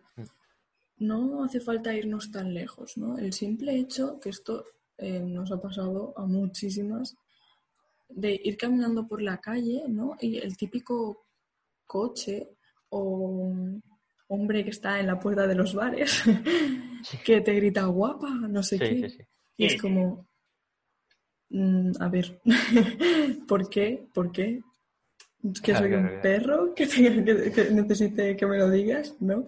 no 1.00 1.44
hace 1.44 1.60
falta 1.60 1.94
irnos 1.94 2.32
tan 2.32 2.54
lejos, 2.54 2.98
¿no? 2.98 3.18
El 3.18 3.32
simple 3.34 3.76
hecho, 3.76 4.20
que 4.20 4.30
esto 4.30 4.66
eh, 4.98 5.20
nos 5.20 5.52
ha 5.52 5.62
pasado 5.62 6.14
a 6.18 6.26
muchísimas, 6.26 7.16
de 8.10 8.40
ir 8.44 8.58
caminando 8.58 9.08
por 9.08 9.22
la 9.22 9.38
calle, 9.40 9.84
¿no? 9.88 10.16
Y 10.20 10.38
el 10.38 10.58
típico 10.58 11.26
coche 11.86 12.50
o 12.90 13.52
hombre 14.30 14.64
que 14.64 14.72
está 14.72 15.00
en 15.00 15.08
la 15.08 15.20
puerta 15.20 15.46
de 15.48 15.56
los 15.56 15.74
bares 15.74 16.22
que 17.26 17.42
te 17.42 17.54
grita 17.54 17.86
guapa, 17.86 18.30
no 18.30 18.64
sé 18.64 18.78
Sí, 18.78 18.84
qué. 18.84 19.10
sí, 19.10 19.18
sí. 19.18 19.24
Y 19.58 19.66
es 19.66 19.82
como, 19.82 20.28
mm, 21.50 21.92
a 22.00 22.08
ver, 22.10 22.40
¿por 23.48 23.70
qué? 23.70 24.06
¿Por 24.14 24.32
qué? 24.32 24.62
que 25.64 25.72
Claro, 25.72 25.80
soy 25.80 25.90
claro, 25.90 26.04
un 26.04 26.08
claro. 26.10 26.22
perro 26.22 26.74
que, 26.76 26.88
tenga 26.88 27.24
que, 27.24 27.52
que 27.52 27.72
necesite 27.72 28.36
que 28.36 28.46
me 28.46 28.58
lo 28.58 28.70
digas, 28.70 29.16
¿no? 29.22 29.48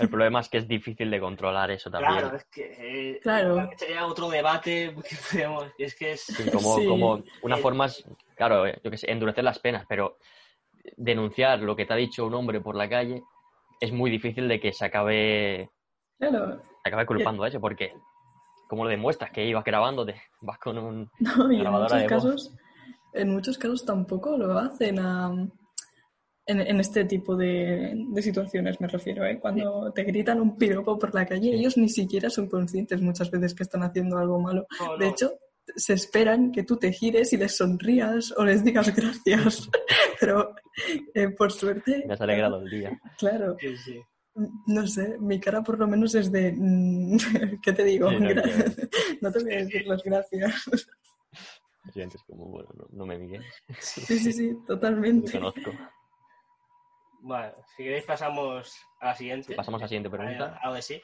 El 0.00 0.08
problema 0.08 0.40
es 0.40 0.48
que 0.48 0.58
es 0.58 0.66
difícil 0.66 1.08
de 1.10 1.20
controlar 1.20 1.70
eso 1.70 1.88
también. 1.90 2.18
Claro, 2.18 2.36
es 2.36 2.44
que 2.46 3.10
eh, 3.12 3.20
Claro. 3.22 3.68
sería 3.76 4.06
otro 4.06 4.28
debate 4.28 4.94
que 5.08 5.16
podemos, 5.30 5.66
es 5.78 5.94
que 5.96 6.12
es 6.12 6.22
Sí, 6.22 6.48
como, 6.50 6.76
Sí. 6.76 6.86
como 6.86 7.22
una 7.42 7.56
Eh, 7.56 7.60
forma 7.60 7.86
es, 7.86 8.04
claro, 8.36 8.66
eh, 8.66 8.78
yo 8.82 8.90
que 8.90 8.96
sé, 8.96 9.10
endurecer 9.10 9.44
las 9.44 9.58
penas, 9.58 9.84
pero 9.88 10.18
denunciar 10.96 11.60
lo 11.60 11.76
que 11.76 11.84
te 11.86 11.92
ha 11.92 11.96
dicho 11.96 12.26
un 12.26 12.34
hombre 12.34 12.60
por 12.60 12.74
la 12.74 12.88
calle 12.88 13.22
es 13.80 13.92
muy 13.92 14.10
difícil 14.10 14.48
de 14.48 14.58
que 14.58 14.72
se 14.72 14.84
acabe, 14.84 15.70
Claro, 16.18 16.56
se 16.82 16.88
acabe 16.88 17.06
culpando 17.06 17.44
a 17.44 17.48
eso, 17.48 17.60
porque 17.60 17.92
¿cómo 18.68 18.84
lo 18.84 18.90
demuestras? 18.90 19.30
Que 19.32 19.44
ibas 19.46 19.64
grabándote, 19.64 20.14
vas 20.40 20.58
con 20.58 20.78
un... 20.78 21.10
no, 21.20 21.50
y 21.52 21.60
en 21.60 21.70
muchos 21.70 21.92
de 21.92 21.98
voz. 22.08 22.08
casos, 22.08 22.54
en 23.14 23.30
muchos 23.32 23.58
casos 23.58 23.84
tampoco 23.84 24.36
lo 24.36 24.56
hacen 24.58 24.98
a- 25.00 25.48
en, 26.46 26.60
en 26.62 26.80
este 26.80 27.04
tipo 27.04 27.36
de, 27.36 27.92
de 28.08 28.22
situaciones, 28.22 28.80
me 28.80 28.88
refiero, 28.88 29.22
¿eh? 29.26 29.38
Cuando 29.38 29.92
te 29.92 30.02
gritan 30.04 30.40
un 30.40 30.56
piropo 30.56 30.98
por 30.98 31.14
la 31.14 31.26
calle, 31.26 31.54
ellos 31.54 31.76
ni 31.76 31.90
siquiera 31.90 32.30
son 32.30 32.48
conscientes 32.48 33.02
muchas 33.02 33.30
veces 33.30 33.54
que 33.54 33.64
están 33.64 33.82
haciendo 33.82 34.16
algo 34.16 34.40
malo. 34.40 34.66
no, 34.80 34.96
De 34.96 35.08
hecho, 35.08 35.32
se 35.76 35.92
esperan 35.92 36.50
que 36.50 36.62
tú 36.62 36.78
te 36.78 36.90
gires 36.90 37.34
y 37.34 37.36
les 37.36 37.54
sonrías 37.54 38.32
o 38.38 38.44
les 38.46 38.64
digas 38.64 38.94
gracias. 38.96 39.68
Pero 40.20 40.54
eh, 41.12 41.28
por 41.36 41.52
suerte, 41.52 42.04
Me 42.06 42.14
has 42.14 42.20
alegrado 42.22 42.62
el 42.62 42.70
día. 42.70 42.98
claro, 43.18 43.54
Sí, 43.60 43.76
sí. 43.76 44.00
No 44.66 44.86
sé, 44.86 45.18
mi 45.18 45.40
cara 45.40 45.62
por 45.62 45.78
lo 45.78 45.86
menos 45.86 46.14
es 46.14 46.30
de, 46.30 46.52
mm, 46.56 47.16
¿qué 47.62 47.72
te 47.72 47.84
digo? 47.84 48.10
Sí, 48.10 48.16
no, 49.20 49.32
te 49.32 49.42
voy 49.42 49.54
a 49.54 49.56
decir 49.56 49.86
las 49.86 50.02
gracias. 50.02 50.68
Sientes 51.92 52.22
como, 52.24 52.46
bueno, 52.46 52.68
no, 52.74 52.86
no 52.90 53.06
me 53.06 53.18
mires, 53.18 53.44
Sí, 53.78 54.18
sí, 54.18 54.32
sí, 54.32 54.58
totalmente. 54.66 55.32
te 55.32 55.38
conozco. 55.38 55.72
Bueno, 57.20 57.52
si 57.76 57.82
queréis 57.82 58.04
pasamos 58.04 58.76
a 59.00 59.06
la 59.06 59.14
siguiente. 59.14 59.54
Pasamos 59.54 59.80
a 59.80 59.84
la 59.84 59.88
siguiente 59.88 60.10
pregunta. 60.10 60.58
Algo 60.62 60.76
así. 60.76 61.02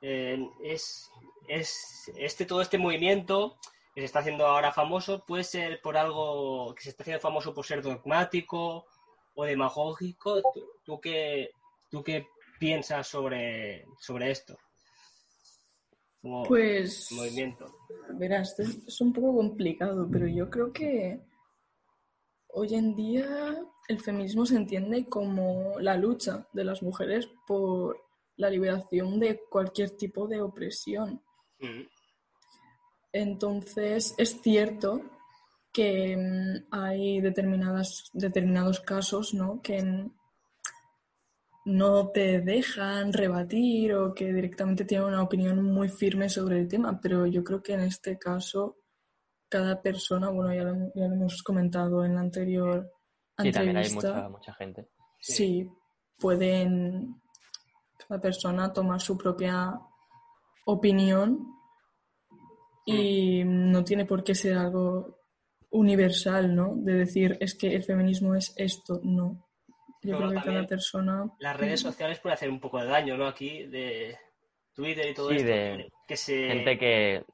Eh, 0.00 0.48
es, 0.62 1.10
es 1.46 2.10
este 2.16 2.46
todo 2.46 2.62
este 2.62 2.78
movimiento 2.78 3.58
que 3.94 4.00
se 4.00 4.06
está 4.06 4.20
haciendo 4.20 4.46
ahora 4.46 4.72
famoso 4.72 5.24
puede 5.26 5.42
ser 5.44 5.80
por 5.82 5.96
algo 5.96 6.74
que 6.74 6.82
se 6.82 6.90
está 6.90 7.02
haciendo 7.02 7.20
famoso 7.20 7.52
por 7.52 7.66
ser 7.66 7.82
dogmático 7.82 8.86
o 9.34 9.44
demagógico. 9.44 10.40
¿Tú, 10.54 10.70
tú 10.84 11.00
qué, 11.00 11.50
tú 11.90 12.02
qué 12.02 12.26
piensas 12.58 13.06
sobre, 13.06 13.86
sobre 14.00 14.30
esto? 14.30 14.56
Como 16.20 16.42
Pues, 16.44 17.10
movimiento. 17.12 17.66
verás, 18.18 18.58
es, 18.58 18.86
es 18.86 19.00
un 19.00 19.12
poco 19.12 19.36
complicado, 19.36 20.08
pero 20.10 20.26
yo 20.26 20.50
creo 20.50 20.72
que 20.72 21.20
hoy 22.48 22.74
en 22.74 22.94
día 22.96 23.56
el 23.88 24.00
feminismo 24.00 24.44
se 24.44 24.56
entiende 24.56 25.06
como 25.06 25.78
la 25.80 25.96
lucha 25.96 26.46
de 26.52 26.64
las 26.64 26.82
mujeres 26.82 27.28
por 27.46 27.96
la 28.36 28.50
liberación 28.50 29.18
de 29.20 29.40
cualquier 29.48 29.90
tipo 29.96 30.26
de 30.26 30.40
opresión. 30.40 31.22
Mm, 31.60 31.82
Entonces, 33.12 34.14
es 34.18 34.40
cierto 34.42 35.02
que 35.72 36.16
mm, 36.16 36.66
hay 36.74 37.20
determinadas, 37.20 38.10
determinados 38.12 38.80
casos 38.80 39.34
¿no? 39.34 39.60
que 39.62 39.82
mm, 39.82 40.12
no 41.68 42.08
te 42.08 42.40
dejan 42.40 43.12
rebatir 43.12 43.92
o 43.94 44.14
que 44.14 44.32
directamente 44.32 44.86
tienen 44.86 45.08
una 45.08 45.22
opinión 45.22 45.62
muy 45.62 45.90
firme 45.90 46.30
sobre 46.30 46.58
el 46.58 46.66
tema, 46.66 46.98
pero 46.98 47.26
yo 47.26 47.44
creo 47.44 47.62
que 47.62 47.74
en 47.74 47.80
este 47.80 48.18
caso 48.18 48.78
cada 49.50 49.82
persona, 49.82 50.30
bueno, 50.30 50.54
ya 50.54 50.62
lo, 50.62 50.92
ya 50.94 51.08
lo 51.08 51.14
hemos 51.14 51.42
comentado 51.42 52.04
en 52.04 52.14
la 52.14 52.22
anterior 52.22 52.90
Sí, 53.38 53.52
también 53.52 53.76
hay 53.76 53.84
entrevista, 53.84 54.14
mucha, 54.14 54.28
mucha 54.30 54.54
gente. 54.54 54.88
sí, 55.20 55.70
pueden 56.18 57.20
cada 58.08 58.20
persona 58.20 58.72
tomar 58.72 59.00
su 59.00 59.16
propia 59.16 59.78
opinión 60.64 61.54
y 62.86 63.44
no 63.44 63.84
tiene 63.84 64.06
por 64.06 64.24
qué 64.24 64.34
ser 64.34 64.56
algo 64.56 65.18
universal, 65.70 66.54
¿no? 66.54 66.74
De 66.76 66.94
decir, 66.94 67.36
es 67.40 67.54
que 67.54 67.74
el 67.74 67.84
feminismo 67.84 68.34
es 68.34 68.54
esto, 68.56 69.00
no. 69.04 69.47
Yo 70.02 70.16
Luego 70.18 70.28
creo 70.30 70.42
que 70.42 70.48
cada 70.48 70.66
persona... 70.66 71.30
Las 71.40 71.56
redes 71.56 71.80
sociales 71.80 72.20
pueden 72.20 72.34
hacer 72.34 72.50
un 72.50 72.60
poco 72.60 72.78
de 72.80 72.86
daño, 72.86 73.16
¿no? 73.16 73.26
Aquí 73.26 73.64
de 73.66 74.16
Twitter 74.74 75.10
y 75.10 75.14
todo 75.14 75.30
Sí, 75.30 75.36
esto. 75.36 75.48
de 75.48 75.92
que 76.06 76.16
se... 76.16 76.48
Gente 76.48 76.78
que, 76.78 77.24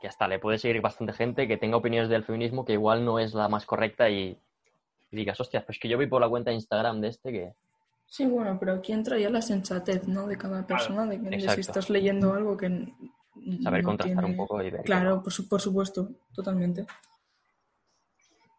que 0.00 0.08
hasta 0.08 0.26
le 0.26 0.38
puede 0.40 0.58
seguir 0.58 0.80
bastante 0.80 1.12
gente 1.12 1.46
que 1.46 1.56
tenga 1.56 1.76
opiniones 1.76 2.08
del 2.10 2.24
feminismo 2.24 2.64
que 2.64 2.72
igual 2.72 3.04
no 3.04 3.18
es 3.20 3.32
la 3.34 3.48
más 3.48 3.64
correcta 3.64 4.10
y, 4.10 4.36
y 5.10 5.16
digas, 5.16 5.40
hostia, 5.40 5.64
pues 5.64 5.78
que 5.78 5.88
yo 5.88 5.96
vi 5.98 6.06
por 6.06 6.20
la 6.20 6.28
cuenta 6.28 6.50
de 6.50 6.56
Instagram 6.56 7.00
de 7.00 7.08
este 7.08 7.32
que... 7.32 7.54
Sí, 8.06 8.26
bueno, 8.26 8.56
pero 8.58 8.72
aquí 8.72 8.92
entra 8.92 9.16
ya 9.18 9.30
la 9.30 9.40
sensatez, 9.40 10.08
¿no? 10.08 10.26
De 10.26 10.36
cada 10.36 10.66
persona, 10.66 11.06
de 11.06 11.20
que 11.20 11.30
de 11.30 11.48
si 11.48 11.60
estás 11.60 11.90
leyendo 11.90 12.34
algo 12.34 12.56
que... 12.56 12.66
Saber 13.62 13.82
no 13.84 13.88
contrastar 13.90 14.24
un 14.24 14.36
poco 14.36 14.60
y 14.62 14.70
ver. 14.70 14.82
Claro, 14.82 15.22
por, 15.22 15.32
su- 15.32 15.48
por 15.48 15.60
supuesto, 15.60 16.08
totalmente. 16.34 16.84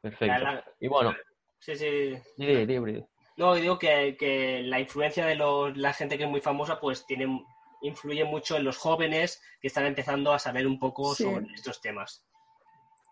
Perfecto. 0.02 0.26
La- 0.44 0.54
la- 0.54 0.66
Y 0.80 0.88
bueno, 0.88 1.14
Sí, 1.60 1.76
sí. 1.76 2.18
di, 2.38 2.66
di, 2.66 2.80
di. 2.80 3.06
No, 3.42 3.56
digo 3.56 3.80
que, 3.80 4.16
que 4.20 4.62
la 4.64 4.80
influencia 4.80 5.26
de 5.26 5.34
los, 5.36 5.76
la 5.76 5.94
gente 5.94 6.16
que 6.16 6.26
es 6.26 6.30
muy 6.30 6.42
famosa, 6.42 6.80
pues 6.80 7.08
tiene, 7.08 7.44
influye 7.82 8.24
mucho 8.24 8.56
en 8.56 8.64
los 8.64 8.78
jóvenes 8.78 9.42
que 9.60 9.68
están 9.68 9.88
empezando 9.88 10.32
a 10.32 10.38
saber 10.38 10.68
un 10.68 10.78
poco 10.78 11.16
Sí. 11.16 11.24
sobre 11.24 11.48
estos 11.56 11.82
temas. 11.82 12.24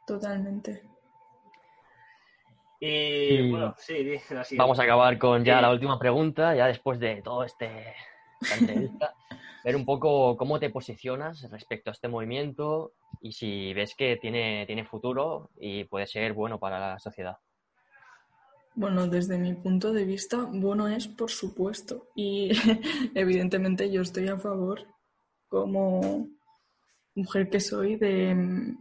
Totalmente. 0.06 0.84
Y, 2.80 2.88
Y 2.88 3.52
bueno, 3.52 3.74
sí, 3.80 4.20
así. 4.38 4.56
Vamos 4.56 4.80
a 4.80 4.84
acabar 4.84 5.18
con 5.18 5.44
ya 5.44 5.56
Sí. 5.58 5.62
la 5.64 5.72
última 5.72 5.98
pregunta, 5.98 6.54
ya 6.56 6.68
después 6.68 7.00
de 7.00 7.24
todo 7.24 7.44
este 7.44 7.96
entrevista, 8.54 9.16
ver 9.66 9.76
un 9.76 9.84
poco 9.84 10.38
cómo 10.38 10.60
te 10.60 10.70
posicionas 10.70 11.50
respecto 11.50 11.90
a 11.90 11.94
este 11.94 12.08
movimiento 12.08 12.94
y 13.20 13.32
si 13.32 13.74
ves 13.74 13.96
que 13.96 14.18
tiene, 14.18 14.66
tiene 14.68 14.86
futuro 14.86 15.50
y 15.60 15.86
puede 15.86 16.06
ser 16.06 16.34
bueno 16.34 16.60
para 16.60 16.80
la 16.80 17.00
sociedad. 17.00 17.38
Bueno, 18.76 19.08
desde 19.08 19.38
mi 19.38 19.54
punto 19.56 19.92
de 19.92 20.06
vista, 20.06 20.48
bueno 20.52 20.88
es 20.88 21.08
por 21.08 21.30
supuesto. 21.30 22.08
Y 22.16 22.52
evidentemente 23.16 23.92
yo 23.92 24.02
estoy 24.02 24.28
a 24.28 24.38
favor, 24.38 24.86
como 25.48 26.30
mujer 27.16 27.50
que 27.50 27.60
soy, 27.60 27.96
de, 27.96 28.76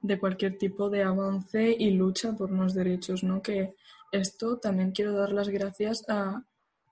de 0.00 0.18
cualquier 0.18 0.58
tipo 0.58 0.90
de 0.90 1.02
avance 1.02 1.76
y 1.78 1.90
lucha 1.90 2.32
por 2.36 2.50
unos 2.50 2.74
derechos, 2.74 3.22
¿no? 3.22 3.42
Que 3.42 3.74
esto 4.12 4.58
también 4.58 4.92
quiero 4.92 5.12
dar 5.12 5.32
las 5.32 5.48
gracias 5.48 6.04
a 6.08 6.44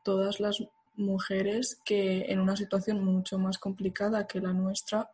todas 0.04 0.40
las 0.40 0.62
mujeres 0.94 1.80
que 1.84 2.26
en 2.28 2.40
una 2.40 2.56
situación 2.56 3.04
mucho 3.04 3.38
más 3.38 3.58
complicada 3.58 4.26
que 4.26 4.40
la 4.40 4.52
nuestra 4.52 5.10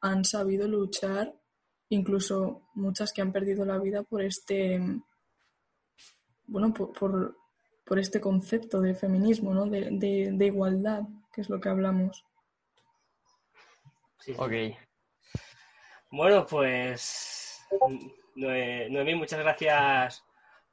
han 0.00 0.24
sabido 0.24 0.66
luchar, 0.66 1.34
incluso 1.88 2.62
muchas 2.74 3.12
que 3.12 3.22
han 3.22 3.32
perdido 3.32 3.64
la 3.64 3.78
vida 3.78 4.02
por 4.02 4.22
este 4.22 4.80
bueno, 6.52 6.72
por, 6.72 6.92
por, 6.92 7.36
por 7.84 7.98
este 7.98 8.20
concepto 8.20 8.80
de 8.80 8.94
feminismo, 8.94 9.52
¿no? 9.54 9.66
De, 9.66 9.88
de- 9.90 10.30
de 10.32 10.46
igualdad, 10.46 11.02
que 11.32 11.40
es 11.40 11.48
lo 11.50 11.58
que 11.60 11.68
hablamos. 11.68 12.24
Sí, 14.20 14.34
sí. 14.34 14.38
Ok, 14.38 14.52
Bueno, 16.10 16.46
pues 16.46 17.66
Noe- 18.36 18.88
Noemí, 18.90 19.14
muchas 19.14 19.40
gracias 19.40 20.22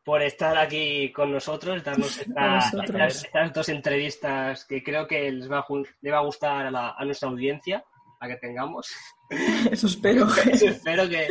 por 0.03 0.21
estar 0.21 0.57
aquí 0.57 1.11
con 1.11 1.31
nosotros, 1.31 1.83
darnos 1.83 2.17
esta- 2.21 2.57
estas, 2.83 3.23
estas 3.23 3.53
dos 3.53 3.69
entrevistas 3.69 4.65
que 4.65 4.83
creo 4.83 5.07
que 5.07 5.31
les 5.31 5.49
va 5.49 5.59
a, 5.59 5.63
ju- 5.65 5.87
le 6.01 6.11
va 6.11 6.17
a 6.19 6.25
gustar 6.25 6.65
a, 6.67 6.71
la- 6.71 6.91
a 6.97 7.05
nuestra 7.05 7.29
audiencia, 7.29 7.83
la 8.21 8.27
que 8.27 8.35
tengamos. 8.37 8.91
Eso 9.71 9.87
espero. 9.87 10.27
Espero 10.51 11.07
que, 11.07 11.27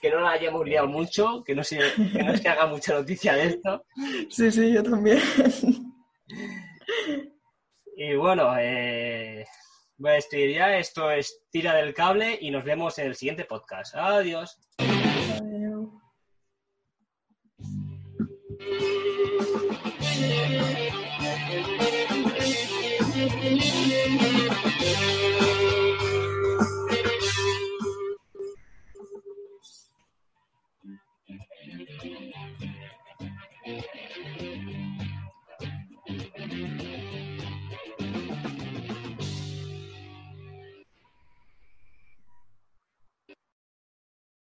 que 0.00 0.10
no 0.10 0.20
la 0.20 0.30
hayamos 0.30 0.66
liado 0.66 0.86
mucho, 0.86 1.42
que 1.44 1.54
no, 1.54 1.64
se, 1.64 1.78
que 2.12 2.22
no 2.22 2.36
se 2.36 2.48
haga 2.48 2.66
mucha 2.66 2.94
noticia 2.94 3.34
de 3.34 3.46
esto. 3.46 3.84
Sí, 4.30 4.50
sí, 4.50 4.72
yo 4.72 4.82
también. 4.82 5.20
Y 7.96 8.14
bueno, 8.14 8.54
eh, 8.58 9.44
voy 9.96 10.10
a 10.10 10.14
despedir 10.14 10.54
ya. 10.54 10.78
Esto 10.78 11.10
es 11.10 11.42
Tira 11.50 11.74
del 11.74 11.94
Cable 11.94 12.38
y 12.40 12.50
nos 12.50 12.64
vemos 12.64 12.98
en 12.98 13.06
el 13.06 13.16
siguiente 13.16 13.44
podcast. 13.44 13.94
Adiós. 13.96 14.56